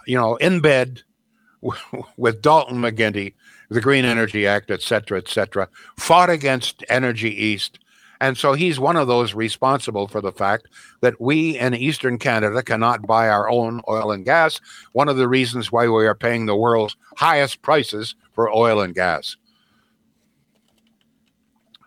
you 0.06 0.16
know, 0.16 0.36
in 0.36 0.60
bed 0.60 1.02
with 2.16 2.42
Dalton 2.42 2.78
McGuinty, 2.78 3.34
the 3.70 3.80
Green 3.80 4.04
Energy 4.04 4.46
Act, 4.46 4.70
et 4.70 4.82
cetera, 4.82 5.18
et 5.18 5.28
cetera, 5.28 5.68
fought 5.96 6.30
against 6.30 6.84
Energy 6.88 7.30
East. 7.30 7.78
And 8.20 8.36
so 8.36 8.52
he's 8.54 8.80
one 8.80 8.96
of 8.96 9.06
those 9.06 9.34
responsible 9.34 10.08
for 10.08 10.20
the 10.20 10.32
fact 10.32 10.66
that 11.02 11.20
we 11.20 11.56
in 11.56 11.74
Eastern 11.74 12.18
Canada 12.18 12.62
cannot 12.62 13.06
buy 13.06 13.28
our 13.28 13.48
own 13.48 13.80
oil 13.88 14.10
and 14.10 14.24
gas. 14.24 14.60
One 14.92 15.08
of 15.08 15.16
the 15.16 15.28
reasons 15.28 15.70
why 15.70 15.86
we 15.88 16.06
are 16.06 16.14
paying 16.16 16.46
the 16.46 16.56
world's 16.56 16.96
highest 17.16 17.62
prices 17.62 18.16
for 18.32 18.50
oil 18.52 18.80
and 18.80 18.94
gas. 18.94 19.36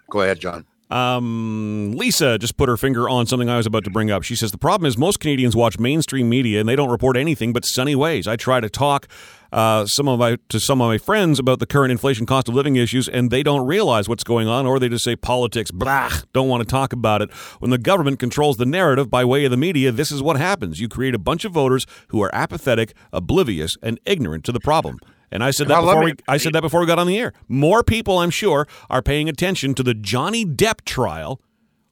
Go 0.09 0.21
ahead, 0.21 0.39
John. 0.39 0.65
Um, 0.91 1.93
Lisa 1.95 2.37
just 2.37 2.57
put 2.57 2.67
her 2.67 2.75
finger 2.75 3.07
on 3.07 3.25
something 3.25 3.49
I 3.49 3.57
was 3.57 3.65
about 3.65 3.85
to 3.85 3.89
bring 3.89 4.11
up. 4.11 4.23
She 4.23 4.35
says 4.35 4.51
the 4.51 4.57
problem 4.57 4.85
is 4.85 4.97
most 4.97 5.21
Canadians 5.21 5.55
watch 5.55 5.79
mainstream 5.79 6.27
media 6.27 6.59
and 6.59 6.67
they 6.67 6.75
don't 6.75 6.89
report 6.89 7.15
anything 7.15 7.53
but 7.53 7.65
sunny 7.65 7.95
ways. 7.95 8.27
I 8.27 8.35
try 8.35 8.59
to 8.59 8.69
talk 8.69 9.07
uh, 9.53 9.85
some 9.85 10.07
of 10.07 10.19
my 10.19 10.37
to 10.49 10.59
some 10.59 10.81
of 10.81 10.87
my 10.87 10.97
friends 10.97 11.39
about 11.39 11.59
the 11.59 11.65
current 11.65 11.91
inflation, 11.91 12.25
cost 12.25 12.47
of 12.47 12.55
living 12.55 12.75
issues, 12.75 13.07
and 13.07 13.31
they 13.31 13.43
don't 13.43 13.65
realize 13.65 14.07
what's 14.07 14.23
going 14.23 14.47
on, 14.47 14.65
or 14.65 14.79
they 14.79 14.89
just 14.89 15.03
say 15.03 15.15
politics, 15.15 15.71
blah, 15.71 16.09
don't 16.33 16.47
want 16.47 16.61
to 16.61 16.69
talk 16.69 16.93
about 16.93 17.21
it. 17.21 17.31
When 17.59 17.71
the 17.71 17.77
government 17.77 18.19
controls 18.19 18.57
the 18.57 18.65
narrative 18.65 19.09
by 19.09 19.25
way 19.25 19.45
of 19.45 19.51
the 19.51 19.57
media, 19.57 19.91
this 19.91 20.11
is 20.11 20.21
what 20.21 20.37
happens. 20.37 20.79
You 20.79 20.87
create 20.87 21.15
a 21.15 21.19
bunch 21.19 21.45
of 21.45 21.51
voters 21.51 21.85
who 22.09 22.21
are 22.21 22.33
apathetic, 22.33 22.93
oblivious, 23.11 23.77
and 23.81 23.99
ignorant 24.05 24.45
to 24.45 24.51
the 24.51 24.59
problem. 24.59 24.99
And 25.31 25.43
I 25.43 25.51
said 25.51 25.67
that 25.69 25.79
before 25.79 26.03
we 26.03 26.13
I 26.27 26.37
said 26.37 26.53
that 26.53 26.61
before 26.61 26.81
we 26.81 26.85
got 26.85 26.99
on 26.99 27.07
the 27.07 27.17
air. 27.17 27.33
More 27.47 27.83
people, 27.83 28.19
I'm 28.19 28.29
sure, 28.29 28.67
are 28.89 29.01
paying 29.01 29.29
attention 29.29 29.73
to 29.75 29.83
the 29.83 29.93
Johnny 29.93 30.45
Depp 30.45 30.83
trial 30.83 31.41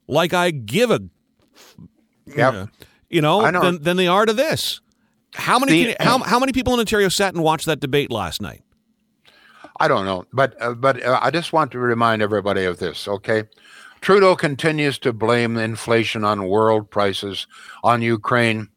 like 0.06 0.34
I 0.34 0.50
give 0.50 0.90
a 0.90 1.00
yep. 2.26 2.68
you 3.08 3.22
know, 3.22 3.48
know. 3.48 3.62
Than, 3.62 3.82
than 3.82 3.96
they 3.96 4.08
are 4.08 4.26
to 4.26 4.32
this. 4.32 4.80
How 5.34 5.58
many 5.58 5.84
the, 5.84 5.96
how, 6.00 6.18
how 6.18 6.38
many 6.38 6.52
people 6.52 6.74
in 6.74 6.80
Ontario 6.80 7.08
sat 7.08 7.34
and 7.34 7.42
watched 7.42 7.66
that 7.66 7.80
debate 7.80 8.10
last 8.10 8.42
night? 8.42 8.62
I 9.78 9.88
don't 9.88 10.04
know, 10.04 10.26
but 10.32 10.60
uh, 10.60 10.74
but 10.74 11.02
uh, 11.02 11.18
I 11.22 11.30
just 11.30 11.52
want 11.52 11.72
to 11.72 11.78
remind 11.78 12.20
everybody 12.20 12.64
of 12.64 12.78
this, 12.78 13.08
okay? 13.08 13.44
Trudeau 14.00 14.34
continues 14.34 14.98
to 14.98 15.12
blame 15.12 15.56
inflation 15.56 16.24
on 16.24 16.48
world 16.48 16.90
prices 16.90 17.46
on 17.82 18.02
Ukraine. 18.02 18.68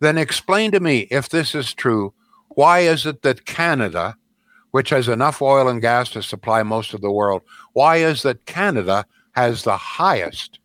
Then 0.00 0.16
explain 0.16 0.70
to 0.72 0.80
me 0.80 1.00
if 1.10 1.28
this 1.28 1.54
is 1.54 1.74
true, 1.74 2.14
why 2.58 2.80
is 2.80 3.06
it 3.06 3.22
that 3.22 3.44
Canada, 3.44 4.16
which 4.72 4.90
has 4.90 5.06
enough 5.06 5.40
oil 5.40 5.68
and 5.68 5.80
gas 5.80 6.10
to 6.10 6.20
supply 6.20 6.64
most 6.64 6.92
of 6.92 7.00
the 7.00 7.12
world, 7.12 7.40
why 7.72 7.98
is 7.98 8.22
that 8.22 8.46
Canada 8.46 9.06
has 9.36 9.62
the 9.62 9.76
highest, 9.76 10.58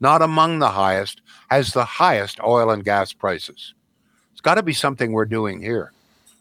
not 0.00 0.22
among 0.22 0.58
the 0.58 0.70
highest, 0.70 1.22
has 1.48 1.72
the 1.72 1.84
highest 1.84 2.40
oil 2.40 2.68
and 2.68 2.84
gas 2.84 3.12
prices? 3.12 3.74
It's 4.32 4.40
got 4.40 4.56
to 4.56 4.64
be 4.64 4.72
something 4.72 5.12
we're 5.12 5.24
doing 5.24 5.62
here. 5.62 5.92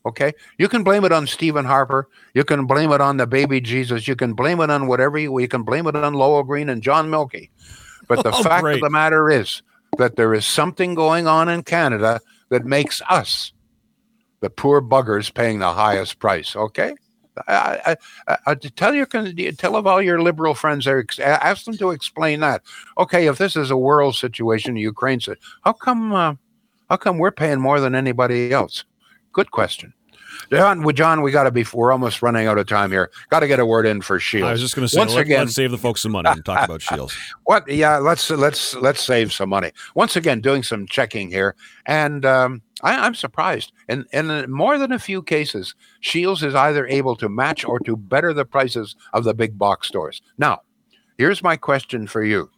Okay. 0.08 0.34
You 0.58 0.68
can 0.68 0.84
blame 0.84 1.06
it 1.06 1.12
on 1.12 1.28
Stephen 1.28 1.66
Harper. 1.66 2.08
You 2.34 2.44
can 2.44 2.66
blame 2.66 2.92
it 2.92 3.00
on 3.00 3.18
the 3.18 3.28
baby 3.28 3.62
Jesus. 3.62 4.08
You 4.08 4.16
can 4.16 4.34
blame 4.34 4.60
it 4.60 4.72
on 4.72 4.88
whatever 4.88 5.20
you, 5.20 5.38
you 5.38 5.48
can 5.48 5.62
blame 5.62 5.86
it 5.86 5.96
on 5.96 6.16
Lowell 6.16 6.42
Green 6.42 6.68
and 6.68 6.82
John 6.82 7.12
Milkey. 7.12 7.52
But 8.08 8.24
the 8.24 8.32
oh, 8.34 8.42
fact 8.42 8.64
great. 8.64 8.78
of 8.78 8.82
the 8.82 8.90
matter 8.90 9.30
is 9.30 9.62
that 10.00 10.16
there 10.16 10.34
is 10.34 10.48
something 10.48 10.96
going 10.96 11.28
on 11.28 11.48
in 11.48 11.62
Canada 11.62 12.22
that 12.50 12.66
makes 12.66 13.04
us 13.08 13.54
the 14.42 14.50
poor 14.50 14.82
buggers 14.82 15.34
paying 15.34 15.60
the 15.60 15.74
highest 15.74 16.20
price. 16.20 16.56
Okay, 16.56 16.96
I, 17.48 17.96
I, 18.28 18.38
I, 18.48 18.56
tell 18.56 18.94
your 18.94 19.06
tell 19.06 19.76
of 19.76 19.88
all 19.88 20.02
your 20.02 20.22
liberal 20.22 20.54
friends 20.54 20.86
there. 20.86 21.06
Ask 21.20 21.66
them 21.66 21.78
to 21.78 21.92
explain 21.92 22.40
that. 22.42 22.62
Okay, 22.98 23.28
if 23.28 23.38
this 23.38 23.56
is 23.56 23.72
a 23.72 23.78
world 23.78 24.16
situation, 24.16 24.76
Ukraine 24.76 25.20
said, 25.20 25.38
how 25.64 25.74
come? 25.74 26.14
Uh, 26.14 26.36
how 26.90 26.98
come 26.98 27.20
we're 27.20 27.32
paying 27.32 27.60
more 27.60 27.80
than 27.80 27.94
anybody 27.94 28.52
else? 28.52 28.84
Good 29.32 29.52
question. 29.52 29.94
John, 30.52 30.84
we, 30.84 30.94
John, 30.94 31.22
we 31.22 31.32
got 31.32 31.44
to 31.44 31.52
be. 31.52 31.66
We're 31.74 31.92
almost 31.92 32.22
running 32.22 32.48
out 32.48 32.58
of 32.58 32.68
time 32.68 32.92
here. 32.92 33.12
Got 33.30 33.42
to 33.42 33.48
get 33.48 33.60
a 33.60 33.66
word 33.66 33.86
in 33.86 34.02
for 34.02 34.20
Shields. 34.20 34.48
I 34.48 34.52
was 34.52 34.62
just 34.62 34.76
going 34.76 34.88
to 34.88 34.90
say, 34.90 35.00
Once 35.00 35.14
let, 35.14 35.26
again, 35.26 35.48
us 35.48 35.56
save 35.56 35.72
the 35.72 35.78
folks 35.78 36.02
some 36.02 36.12
money 36.12 36.30
and 36.30 36.44
talk 36.44 36.66
about 36.66 36.82
Shields. 36.82 37.16
What? 37.44 37.68
Yeah, 37.68 37.98
let's 37.98 38.30
let's 38.30 38.76
let's 38.76 39.04
save 39.04 39.32
some 39.32 39.50
money. 39.50 39.72
Once 39.96 40.16
again, 40.16 40.42
doing 40.42 40.64
some 40.64 40.88
checking 40.88 41.30
here, 41.30 41.56
and 41.86 42.26
um, 42.26 42.62
I, 42.82 43.06
I'm 43.06 43.16
surprised. 43.16 43.72
In 43.88 44.06
in 44.14 44.52
more 44.52 44.78
than 44.78 44.92
a 44.92 45.00
few 45.00 45.22
cases, 45.22 45.76
Shields 46.00 46.44
is 46.44 46.56
either 46.56 46.88
able 46.88 47.16
to 47.18 47.30
match 47.30 47.66
or 47.66 47.80
to 47.80 47.96
better 47.96 48.34
the 48.34 48.46
prices 48.46 48.96
of 49.14 49.24
the 49.24 49.34
big 49.34 49.58
box 49.58 49.88
stores. 49.88 50.22
Now, 50.38 50.62
here's 51.18 51.44
my 51.44 51.58
question 51.58 52.08
for 52.08 52.24
you: 52.24 52.50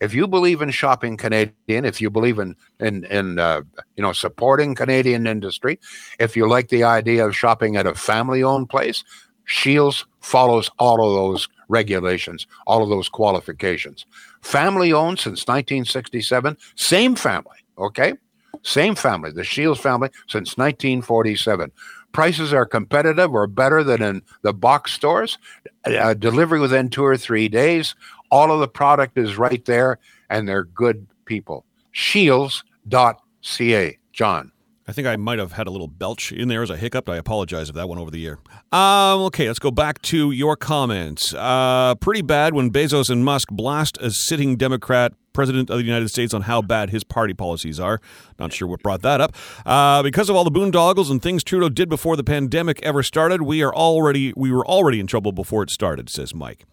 If 0.00 0.14
you 0.14 0.26
believe 0.26 0.62
in 0.62 0.70
shopping 0.70 1.16
Canadian, 1.16 1.84
if 1.84 2.00
you 2.00 2.10
believe 2.10 2.38
in 2.38 2.56
in 2.78 3.04
in 3.04 3.38
uh, 3.38 3.62
you 3.96 4.02
know 4.02 4.12
supporting 4.12 4.74
Canadian 4.74 5.26
industry, 5.26 5.78
if 6.18 6.36
you 6.36 6.48
like 6.48 6.68
the 6.68 6.84
idea 6.84 7.26
of 7.26 7.36
shopping 7.36 7.76
at 7.76 7.86
a 7.86 7.94
family-owned 7.94 8.68
place, 8.68 9.04
Shields 9.44 10.06
follows 10.20 10.70
all 10.78 11.04
of 11.06 11.14
those 11.14 11.48
regulations, 11.68 12.46
all 12.66 12.82
of 12.82 12.88
those 12.88 13.08
qualifications. 13.08 14.06
Family 14.42 14.92
owned 14.92 15.18
since 15.18 15.46
1967, 15.46 16.56
same 16.76 17.16
family, 17.16 17.58
okay? 17.76 18.14
Same 18.62 18.94
family, 18.94 19.32
the 19.32 19.44
Shields 19.44 19.80
family 19.80 20.10
since 20.28 20.56
1947. 20.56 21.72
Prices 22.12 22.52
are 22.52 22.66
competitive 22.66 23.32
or 23.32 23.46
better 23.46 23.82
than 23.82 24.02
in 24.02 24.22
the 24.42 24.52
box 24.52 24.92
stores. 24.92 25.38
Uh, 25.84 26.14
delivery 26.14 26.60
within 26.60 26.88
two 26.88 27.04
or 27.04 27.16
three 27.16 27.48
days. 27.48 27.94
All 28.30 28.52
of 28.52 28.60
the 28.60 28.68
product 28.68 29.18
is 29.18 29.36
right 29.36 29.64
there, 29.64 29.98
and 30.28 30.48
they're 30.48 30.64
good 30.64 31.06
people. 31.24 31.64
Shields.ca. 31.92 33.98
John. 34.12 34.52
I 34.90 34.92
think 34.92 35.06
I 35.06 35.14
might 35.14 35.38
have 35.38 35.52
had 35.52 35.68
a 35.68 35.70
little 35.70 35.86
belch 35.86 36.32
in 36.32 36.48
there 36.48 36.64
as 36.64 36.70
I 36.70 36.76
hiccuped. 36.76 37.08
I 37.08 37.16
apologize 37.16 37.68
if 37.68 37.76
that 37.76 37.88
went 37.88 38.00
over 38.00 38.10
the 38.10 38.24
ear. 38.24 38.40
Um, 38.72 39.20
okay, 39.22 39.46
let's 39.46 39.60
go 39.60 39.70
back 39.70 40.02
to 40.02 40.32
your 40.32 40.56
comments. 40.56 41.32
Uh, 41.32 41.94
pretty 42.00 42.22
bad 42.22 42.54
when 42.54 42.72
Bezos 42.72 43.08
and 43.08 43.24
Musk 43.24 43.50
blast 43.52 43.98
a 44.00 44.10
sitting 44.10 44.56
Democrat 44.56 45.12
president 45.32 45.70
of 45.70 45.78
the 45.78 45.84
United 45.84 46.08
States 46.08 46.34
on 46.34 46.42
how 46.42 46.60
bad 46.60 46.90
his 46.90 47.04
party 47.04 47.34
policies 47.34 47.78
are. 47.78 48.00
Not 48.40 48.52
sure 48.52 48.66
what 48.66 48.82
brought 48.82 49.02
that 49.02 49.20
up. 49.20 49.36
Uh, 49.64 50.02
because 50.02 50.28
of 50.28 50.34
all 50.34 50.42
the 50.42 50.50
boondoggles 50.50 51.08
and 51.08 51.22
things 51.22 51.44
Trudeau 51.44 51.68
did 51.68 51.88
before 51.88 52.16
the 52.16 52.24
pandemic 52.24 52.82
ever 52.82 53.04
started, 53.04 53.42
we 53.42 53.62
are 53.62 53.72
already 53.72 54.32
we 54.36 54.50
were 54.50 54.66
already 54.66 54.98
in 54.98 55.06
trouble 55.06 55.30
before 55.30 55.62
it 55.62 55.70
started. 55.70 56.10
Says 56.10 56.34
Mike. 56.34 56.64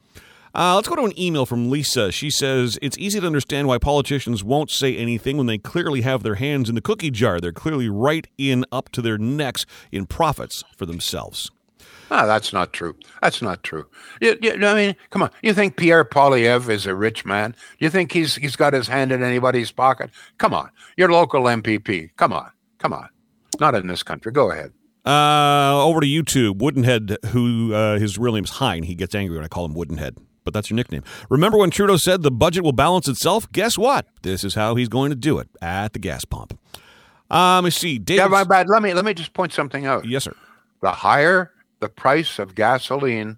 Uh, 0.56 0.76
let's 0.76 0.88
go 0.88 0.96
to 0.96 1.04
an 1.04 1.20
email 1.20 1.46
from 1.46 1.70
Lisa. 1.70 2.12
She 2.12 2.30
says, 2.30 2.80
It's 2.82 2.98
easy 2.98 3.20
to 3.20 3.28
understand 3.28 3.68
why 3.68 3.78
politicians 3.78 4.44
won't 4.44 4.72
say 4.72 4.96
anything 4.96 5.38
when 5.38 5.46
they 5.46 5.58
clearly 5.58 6.02
have 6.02 6.24
their 6.24 6.36
hands 6.36 6.70
in 6.70 6.76
the 6.76 6.82
cookie 6.82 7.12
jar. 7.12 7.40
They're 7.40 7.52
clearly 7.52 7.90
right 7.90 8.28
in 8.38 8.66
up 8.72 8.90
to 8.90 9.02
their 9.02 9.18
necks 9.18 9.66
in 9.92 10.06
profits 10.06 10.64
for 10.76 10.86
themselves. 10.86 11.52
Ah, 12.10 12.26
that's 12.26 12.54
not 12.54 12.72
true. 12.72 12.96
That's 13.22 13.42
not 13.42 13.64
true. 13.64 13.86
You, 14.22 14.38
you, 14.42 14.66
I 14.66 14.74
mean, 14.74 14.96
come 15.10 15.24
on. 15.24 15.32
You 15.42 15.54
think 15.54 15.76
Pierre 15.76 16.06
Poilievre 16.06 16.70
is 16.70 16.86
a 16.86 16.96
rich 16.96 17.26
man? 17.26 17.54
You 17.80 17.90
think 17.90 18.14
he's 18.14 18.36
he's 18.36 18.56
got 18.56 18.74
his 18.74 18.88
hand 18.88 19.12
in 19.12 19.22
anybody's 19.22 19.72
pocket? 19.72 20.10
Come 20.38 20.54
on. 20.54 20.70
Your 20.96 21.12
local 21.12 21.44
MPP. 21.44 22.12
Come 22.16 22.32
on. 22.32 22.50
Come 22.78 22.94
on. 22.94 23.10
Not 23.60 23.76
in 23.76 23.88
this 23.88 24.04
country. 24.04 24.32
Go 24.32 24.52
ahead. 24.52 24.72
Uh, 25.06 25.84
over 25.84 26.00
to 26.00 26.08
YouTube. 26.08 26.60
Woodenhead, 26.60 27.18
who 27.28 27.74
uh, 27.74 28.00
his 28.00 28.18
real 28.18 28.34
name 28.34 28.44
is 28.46 28.52
Hein. 28.52 28.84
He 28.84 28.96
gets 28.96 29.14
angry 29.14 29.36
when 29.36 29.46
I 29.46 29.50
call 29.50 29.66
him 29.66 29.74
Woodenhead 29.74 30.18
but 30.48 30.54
that's 30.54 30.70
your 30.70 30.76
nickname. 30.76 31.04
Remember 31.30 31.58
when 31.58 31.70
Trudeau 31.70 31.98
said 31.98 32.22
the 32.24 32.32
budget 32.32 32.64
will 32.64 32.72
balance 32.72 33.10
itself? 33.10 33.52
Guess 33.52 33.78
what? 33.78 34.08
This 34.22 34.46
is 34.46 34.56
how 34.56 34.76
he's 34.76 34.88
going 34.88 35.10
to 35.10 35.16
do 35.16 35.40
it 35.40 35.50
at 35.62 35.92
the 35.92 36.00
gas 36.00 36.24
pump. 36.24 36.58
Um, 37.30 37.56
let 37.56 37.64
me 37.66 37.70
see. 37.72 37.98
David, 38.00 38.22
Yeah, 38.22 38.28
but, 38.30 38.48
but 38.48 38.70
let 38.70 38.82
me 38.82 38.94
let 38.94 39.04
me 39.04 39.14
just 39.14 39.34
point 39.34 39.52
something 39.52 39.86
out. 39.86 40.06
yes, 40.06 40.24
sir. 40.24 40.34
The 40.82 40.92
higher 40.92 41.52
the 41.82 41.90
price 41.90 42.40
of 42.40 42.56
gasoline, 42.56 43.36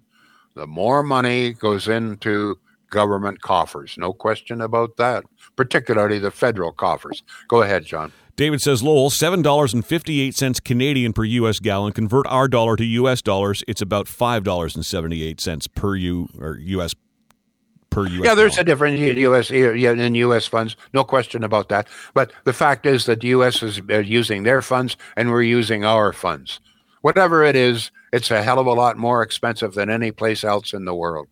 the 0.54 0.68
more 0.68 1.02
money 1.02 1.52
goes 1.52 1.88
into 1.88 2.60
government 2.90 3.42
coffers. 3.42 3.96
No 3.98 4.12
question 4.12 4.60
about 4.60 4.96
that. 4.98 5.24
Particularly 5.60 6.18
the 6.18 6.30
federal 6.30 6.72
coffers. 6.72 7.22
Go 7.46 7.60
ahead, 7.60 7.84
John. 7.84 8.12
David 8.34 8.62
says, 8.62 8.82
Lowell, 8.82 9.10
seven 9.10 9.42
dollars 9.42 9.74
and 9.74 9.84
fifty-eight 9.84 10.34
cents 10.34 10.58
Canadian 10.58 11.12
per 11.12 11.24
U.S. 11.24 11.60
gallon. 11.60 11.92
Convert 11.92 12.26
our 12.28 12.48
dollar 12.48 12.76
to 12.76 12.84
U.S. 12.84 13.20
dollars. 13.20 13.62
It's 13.68 13.82
about 13.82 14.08
five 14.08 14.42
dollars 14.42 14.74
and 14.74 14.86
seventy-eight 14.86 15.38
cents 15.38 15.66
per 15.66 15.96
U 15.96 16.30
or 16.38 16.56
U.S. 16.56 16.94
per 17.90 18.06
U.S. 18.06 18.24
Yeah, 18.24 18.34
there's 18.34 18.56
a 18.56 18.64
difference 18.64 18.98
in 19.00 19.18
U.S. 19.18 19.50
in 19.50 20.14
U.S. 20.14 20.46
funds, 20.46 20.76
no 20.94 21.04
question 21.04 21.44
about 21.44 21.68
that. 21.68 21.86
But 22.14 22.32
the 22.44 22.54
fact 22.54 22.86
is 22.86 23.04
that 23.04 23.20
the 23.20 23.28
U.S. 23.28 23.62
is 23.62 23.82
uh, 23.90 23.98
using 23.98 24.44
their 24.44 24.62
funds 24.62 24.96
and 25.14 25.30
we're 25.30 25.42
using 25.42 25.84
our 25.84 26.14
funds. 26.14 26.58
Whatever 27.02 27.44
it 27.44 27.54
is, 27.54 27.90
it's 28.14 28.30
a 28.30 28.42
hell 28.42 28.58
of 28.58 28.66
a 28.66 28.72
lot 28.72 28.96
more 28.96 29.22
expensive 29.22 29.74
than 29.74 29.90
any 29.90 30.10
place 30.10 30.42
else 30.42 30.72
in 30.72 30.86
the 30.86 30.94
world. 30.94 31.28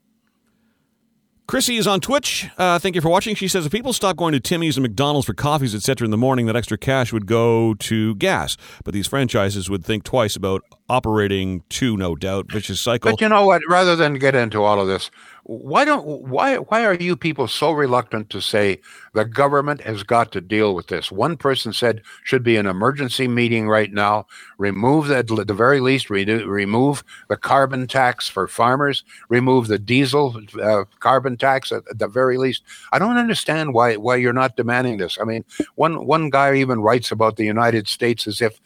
Chrissy 1.49 1.79
is 1.79 1.87
on 1.87 2.03
Twitch. 2.03 2.47
Uh, 2.59 2.79
thank 2.79 2.95
you 2.95 3.01
for 3.01 3.09
watching. 3.09 3.35
She 3.35 3.49
says 3.49 3.65
if 3.65 3.73
people 3.73 3.95
stop 3.95 4.19
going 4.19 4.35
to 4.35 4.41
Timmy's 4.41 4.77
and 4.77 4.83
McDonald's 4.83 5.27
for 5.27 5.33
coffees, 5.33 5.75
etc., 5.75 6.05
in 6.05 6.11
the 6.11 6.19
morning, 6.19 6.45
that 6.45 6.57
extra 6.57 6.77
cash 6.77 7.11
would 7.11 7.25
go 7.25 7.73
to 7.73 8.15
gas. 8.17 8.59
But 8.85 8.93
these 8.93 9.07
franchises 9.07 9.71
would 9.71 9.83
think 9.83 10.05
twice 10.05 10.37
about 10.37 10.63
operating 10.89 11.63
two, 11.69 11.97
no 11.97 12.17
doubt, 12.17 12.51
vicious 12.51 12.83
cycle. 12.83 13.11
But 13.11 13.21
you 13.21 13.29
know 13.29 13.45
what? 13.45 13.63
Rather 13.69 13.95
than 13.95 14.15
get 14.15 14.35
into 14.35 14.63
all 14.63 14.81
of 14.81 14.89
this, 14.89 15.11
why 15.49 15.87
don't 15.87 16.07
why 16.07 16.57
why 16.57 16.85
are 16.85 16.95
you 16.95 17.17
people 17.17 17.49
so 17.49 17.73
reluctant 17.73 18.29
to 18.29 18.41
say 18.41 18.81
the 19.15 19.25
government 19.25 19.81
has 19.81 20.03
got 20.03 20.31
to 20.33 20.43
deal 20.43 20.75
with 20.75 20.89
this? 20.89 21.11
One 21.11 21.39
person 21.39 21.73
said 21.73 22.03
should 22.23 22.43
be 22.43 22.57
an 22.57 22.67
emergency 22.67 23.29
meeting 23.29 23.67
right 23.67 23.91
now. 23.91 24.27
Remove 24.59 25.09
that 25.09 25.31
at 25.31 25.47
the 25.47 25.55
very 25.55 25.81
least. 25.81 26.11
Re- 26.11 26.25
remove 26.27 27.03
the 27.29 27.37
carbon 27.39 27.87
tax 27.87 28.29
for 28.29 28.47
farmers. 28.47 29.05
Remove 29.31 29.69
the 29.69 29.79
diesel 29.79 30.39
uh, 30.63 30.85
carbon 31.01 31.39
tax 31.39 31.73
at, 31.73 31.83
at 31.91 31.99
the 31.99 32.09
very 32.09 32.37
least. 32.37 32.63
I 32.93 32.99
don't 32.99 33.17
understand 33.17 33.73
why 33.73 33.97
why 33.97 34.17
you're 34.17 34.35
not 34.35 34.57
demanding 34.57 34.99
this. 34.99 35.17
I 35.19 35.25
mean, 35.25 35.47
one 35.77 36.07
one 36.07 36.29
guy 36.29 36.57
even 36.57 36.81
writes 36.81 37.11
about 37.11 37.37
the 37.37 37.47
United 37.47 37.89
States 37.89 38.27
as 38.27 38.43
if 38.43 38.61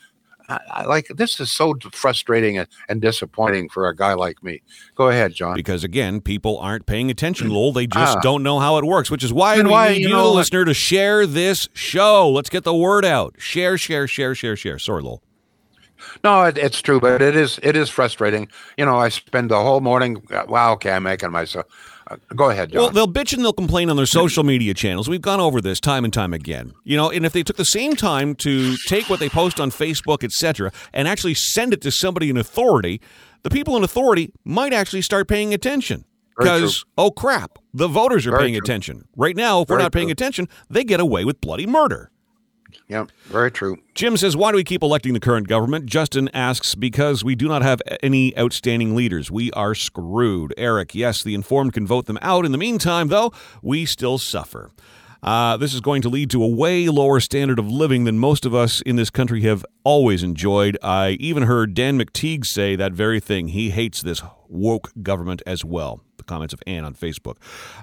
I, 0.53 0.83
I, 0.83 0.85
like 0.85 1.07
this 1.09 1.41
is 1.41 1.53
so 1.53 1.75
frustrating 1.93 2.59
and, 2.59 2.69
and 2.89 3.01
disappointing 3.01 3.69
for 3.69 3.89
a 3.89 3.95
guy 3.97 4.15
like 4.15 4.43
me. 4.43 4.63
Go 4.95 5.09
ahead, 5.09 5.35
John. 5.35 5.55
Because 5.55 5.85
again, 5.85 6.21
people 6.21 6.59
aren't 6.59 6.87
paying 6.87 7.11
attention, 7.11 7.49
Lowell. 7.51 7.73
They 7.73 7.87
just 7.87 8.19
Ah. 8.19 8.21
don't 8.21 8.43
know 8.43 8.59
how 8.59 8.77
it 8.79 8.85
works, 8.85 9.11
which 9.11 9.25
is 9.25 9.33
why 9.33 9.57
we 9.61 9.69
why, 9.69 9.89
need 9.93 10.03
you 10.03 10.09
know 10.11 10.25
the 10.31 10.37
listener, 10.37 10.65
to 10.65 10.75
share 10.75 11.27
this 11.27 11.69
show. 11.73 12.29
Let's 12.31 12.51
get 12.51 12.65
the 12.65 12.75
word 12.75 13.05
out. 13.05 13.35
Share, 13.39 13.79
share, 13.79 14.07
share, 14.07 14.35
share, 14.35 14.57
share. 14.57 14.79
Sorry, 14.79 15.03
Lowell. 15.03 15.23
No, 16.25 16.43
it, 16.45 16.59
it's 16.59 16.83
true, 16.83 17.01
but 17.01 17.23
it 17.23 17.37
is 17.37 17.59
it 17.63 17.77
is 17.77 17.89
frustrating. 17.89 18.49
You 18.77 18.85
know, 18.85 18.97
I 18.99 19.09
spend 19.09 19.51
the 19.51 19.61
whole 19.63 19.81
morning. 19.81 20.23
uh, 20.33 20.45
Wow, 20.49 20.73
okay, 20.75 20.91
I'm 20.93 21.05
making 21.05 21.31
myself. 21.31 21.67
Uh, 22.13 22.35
go 22.35 22.51
ahead, 22.51 22.73
John. 22.73 22.83
Well, 22.83 22.91
they'll 22.91 23.09
bitch 23.09 23.33
and 23.33 23.45
they'll 23.45 23.53
complain 23.53 23.91
on 23.91 23.97
their 23.97 24.07
social 24.07 24.45
media 24.45 24.75
channels. 24.75 25.09
We've 25.09 25.21
gone 25.21 25.41
over 25.41 25.61
this 25.61 25.81
time 25.81 26.05
and 26.05 26.13
time 26.13 26.33
again. 26.33 26.73
You 26.85 26.97
know, 26.97 27.11
and 27.11 27.25
if 27.25 27.33
they 27.33 27.43
took 27.43 27.57
the 27.57 27.65
same 27.65 27.97
time 27.97 28.35
to 28.37 28.77
take 28.87 29.09
what 29.09 29.21
they 29.21 29.29
post 29.29 29.61
on 29.61 29.71
Facebook, 29.71 30.23
etc., 30.23 30.73
and 30.93 31.09
actually 31.09 31.35
send 31.35 31.73
it 31.73 31.81
to 31.83 31.91
somebody 31.91 32.31
in 32.31 32.37
authority, 32.37 33.01
the 33.43 33.51
people 33.51 33.77
in 33.77 33.85
authority 33.85 34.33
might 34.45 34.73
actually 34.73 35.03
start 35.03 35.29
paying 35.29 35.55
attention. 35.55 36.05
Because 36.39 36.85
oh 36.97 37.11
crap, 37.11 37.59
the 37.75 37.89
voters 37.89 38.27
are 38.27 38.31
Very 38.31 38.45
paying 38.45 38.55
true. 38.55 38.65
attention. 38.65 39.09
Right 39.17 39.37
now, 39.37 39.61
if 39.61 39.69
we're 39.69 39.79
not 39.79 39.93
paying 39.93 40.09
true. 40.09 40.13
attention, 40.13 40.49
they 40.71 40.83
get 40.83 40.99
away 40.99 41.25
with 41.25 41.41
bloody 41.41 41.67
murder. 41.67 42.11
Yeah, 42.89 43.07
very 43.25 43.51
true. 43.51 43.79
Jim 43.95 44.17
says, 44.17 44.37
Why 44.37 44.51
do 44.51 44.57
we 44.57 44.65
keep 44.65 44.83
electing 44.83 45.13
the 45.13 45.21
current 45.21 45.49
government? 45.49 45.87
Justin 45.87 46.29
asks, 46.35 46.75
Because 46.75 47.25
we 47.25 47.35
do 47.35 47.49
not 47.49 47.63
have 47.63 47.81
any 48.03 48.37
outstanding 48.39 48.95
leaders. 48.95 49.31
We 49.31 49.51
are 49.53 49.75
screwed. 49.75 50.55
Eric, 50.57 50.95
yes, 50.95 51.23
the 51.23 51.35
informed 51.35 51.73
can 51.73 51.87
vote 51.87 52.07
them 52.07 52.19
out. 52.23 52.45
In 52.45 52.53
the 52.53 52.59
meantime, 52.59 53.09
though, 53.09 53.33
we 53.63 53.87
still 53.87 54.19
suffer. 54.19 54.71
Uh, 55.23 55.57
this 55.57 55.73
is 55.73 55.81
going 55.81 56.03
to 56.03 56.09
lead 56.09 56.31
to 56.31 56.43
a 56.43 56.49
way 56.49 56.89
lower 56.89 57.21
standard 57.21 57.59
of 57.61 57.71
living 57.71 58.03
than 58.05 58.19
most 58.19 58.45
of 58.45 58.55
us 58.55 58.81
in 58.83 58.97
this 58.97 59.09
country 59.09 59.43
have 59.43 59.65
always 59.85 60.25
enjoyed. 60.25 60.77
I 60.83 61.11
even 61.21 61.45
heard 61.45 61.75
Dan 61.75 61.97
McTeague 61.97 62.45
say 62.45 62.75
that 62.75 62.93
very 62.93 63.21
thing. 63.21 63.49
He 63.49 63.71
hates 63.71 64.03
this 64.03 64.21
woke 64.49 64.91
government 65.01 65.41
as 65.47 65.65
well. 65.65 66.01
The 66.17 66.25
comments 66.25 66.53
of 66.53 66.61
Anne 66.67 66.85
on 66.85 66.95
Facebook. 66.95 67.37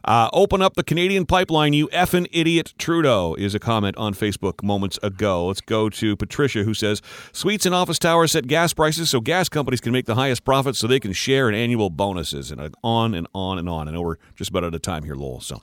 Uh, 0.04 0.30
open 0.34 0.62
up 0.62 0.76
the 0.76 0.84
Canadian 0.84 1.26
pipeline, 1.26 1.72
you 1.72 1.88
effing 1.90 2.28
idiot 2.32 2.74
Trudeau, 2.78 3.36
is 3.36 3.56
a 3.56 3.60
comment 3.60 3.96
on 3.96 4.14
Facebook 4.14 4.62
moments 4.62 5.00
ago. 5.02 5.48
Let's 5.48 5.62
go 5.62 5.90
to 5.90 6.18
Patricia, 6.18 6.64
who 6.64 6.74
says 6.74 7.02
Suites 7.32 7.66
and 7.66 7.74
office 7.74 8.00
towers 8.00 8.34
set 8.34 8.48
gas 8.48 8.74
prices 8.74 9.10
so 9.10 9.22
gas 9.22 9.48
companies 9.48 9.80
can 9.80 9.94
make 9.94 10.06
the 10.06 10.16
highest 10.16 10.44
profits 10.44 10.80
so 10.80 10.88
they 10.88 11.00
can 11.00 11.14
share 11.14 11.48
in 11.48 11.56
annual 11.56 11.90
bonuses. 11.90 12.52
And 12.52 12.76
on 12.84 13.14
and 13.14 13.28
on 13.34 13.60
and 13.60 13.70
on. 13.70 13.88
I 13.88 13.92
know 13.92 14.02
we're 14.02 14.18
just 14.36 14.50
about 14.50 14.66
out 14.66 14.76
of 14.76 14.82
time 14.82 15.04
here, 15.04 15.16
Lowell. 15.16 15.40
So. 15.40 15.62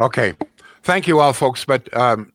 Okay, 0.00 0.34
thank 0.82 1.06
you 1.06 1.20
all, 1.20 1.32
folks. 1.32 1.64
But 1.64 1.94
um, 1.96 2.32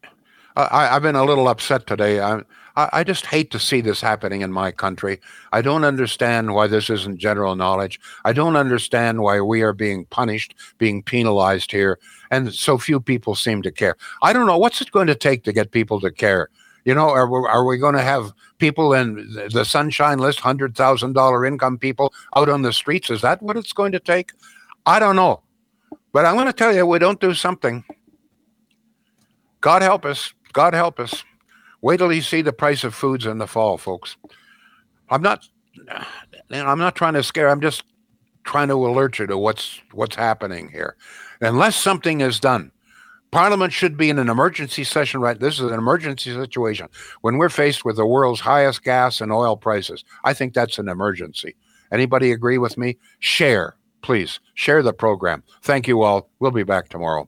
I, 0.55 0.89
I've 0.95 1.01
been 1.01 1.15
a 1.15 1.23
little 1.25 1.47
upset 1.47 1.87
today. 1.87 2.19
I, 2.21 2.41
I 2.75 2.89
I 2.91 3.03
just 3.03 3.25
hate 3.25 3.51
to 3.51 3.59
see 3.59 3.81
this 3.81 4.01
happening 4.01 4.41
in 4.41 4.51
my 4.51 4.71
country. 4.71 5.19
I 5.53 5.61
don't 5.61 5.85
understand 5.85 6.53
why 6.53 6.67
this 6.67 6.89
isn't 6.89 7.19
general 7.19 7.55
knowledge. 7.55 7.99
I 8.25 8.33
don't 8.33 8.55
understand 8.55 9.21
why 9.21 9.39
we 9.41 9.61
are 9.61 9.73
being 9.73 10.05
punished, 10.05 10.55
being 10.77 11.01
penalized 11.01 11.71
here, 11.71 11.99
and 12.31 12.53
so 12.53 12.77
few 12.77 12.99
people 12.99 13.35
seem 13.35 13.61
to 13.63 13.71
care. 13.71 13.95
I 14.21 14.33
don't 14.33 14.45
know 14.45 14.57
what's 14.57 14.81
it 14.81 14.91
going 14.91 15.07
to 15.07 15.15
take 15.15 15.43
to 15.45 15.53
get 15.53 15.71
people 15.71 15.99
to 16.01 16.11
care. 16.11 16.49
You 16.83 16.93
know, 16.93 17.09
are 17.09 17.27
we, 17.27 17.47
are 17.47 17.65
we 17.65 17.77
going 17.77 17.95
to 17.95 18.01
have 18.01 18.31
people 18.59 18.93
in 18.93 19.27
the 19.51 19.65
sunshine 19.65 20.19
list, 20.19 20.39
hundred 20.39 20.75
thousand 20.75 21.13
dollar 21.13 21.45
income 21.45 21.77
people 21.77 22.13
out 22.35 22.49
on 22.49 22.61
the 22.61 22.73
streets? 22.73 23.09
Is 23.09 23.21
that 23.21 23.41
what 23.41 23.57
it's 23.57 23.73
going 23.73 23.91
to 23.93 23.99
take? 23.99 24.31
I 24.85 24.99
don't 24.99 25.15
know, 25.15 25.41
but 26.11 26.25
I'm 26.25 26.35
going 26.35 26.45
to 26.45 26.53
tell 26.53 26.75
you, 26.75 26.85
we 26.85 26.99
don't 26.99 27.19
do 27.19 27.33
something. 27.33 27.83
God 29.65 29.81
help 29.81 30.05
us. 30.05 30.31
God 30.53 30.75
help 30.75 30.99
us. 30.99 31.23
Wait 31.81 31.97
till 31.97 32.13
you 32.13 32.21
see 32.21 32.43
the 32.43 32.53
price 32.53 32.83
of 32.83 32.93
foods 32.93 33.25
in 33.25 33.39
the 33.39 33.47
fall, 33.47 33.79
folks. 33.79 34.15
I'm 35.09 35.23
not. 35.23 35.43
I'm 36.51 36.77
not 36.77 36.93
trying 36.93 37.15
to 37.15 37.23
scare. 37.23 37.49
I'm 37.49 37.61
just 37.61 37.83
trying 38.43 38.67
to 38.67 38.75
alert 38.75 39.17
you 39.17 39.25
to 39.25 39.39
what's 39.39 39.81
what's 39.91 40.15
happening 40.15 40.69
here. 40.69 40.97
Unless 41.41 41.77
something 41.77 42.21
is 42.21 42.39
done, 42.39 42.71
Parliament 43.31 43.73
should 43.73 43.97
be 43.97 44.11
in 44.11 44.19
an 44.19 44.29
emergency 44.29 44.83
session, 44.83 45.19
right? 45.19 45.39
This 45.39 45.55
is 45.55 45.71
an 45.71 45.79
emergency 45.79 46.31
situation 46.31 46.87
when 47.21 47.39
we're 47.39 47.49
faced 47.49 47.83
with 47.83 47.95
the 47.95 48.05
world's 48.05 48.41
highest 48.41 48.83
gas 48.83 49.19
and 49.19 49.31
oil 49.31 49.57
prices. 49.57 50.05
I 50.23 50.35
think 50.35 50.53
that's 50.53 50.77
an 50.77 50.89
emergency. 50.89 51.55
Anybody 51.91 52.31
agree 52.31 52.59
with 52.59 52.77
me? 52.77 52.99
Share, 53.17 53.77
please. 54.03 54.39
Share 54.53 54.83
the 54.83 54.93
program. 54.93 55.41
Thank 55.63 55.87
you 55.87 56.03
all. 56.03 56.29
We'll 56.39 56.51
be 56.51 56.61
back 56.61 56.89
tomorrow. 56.89 57.27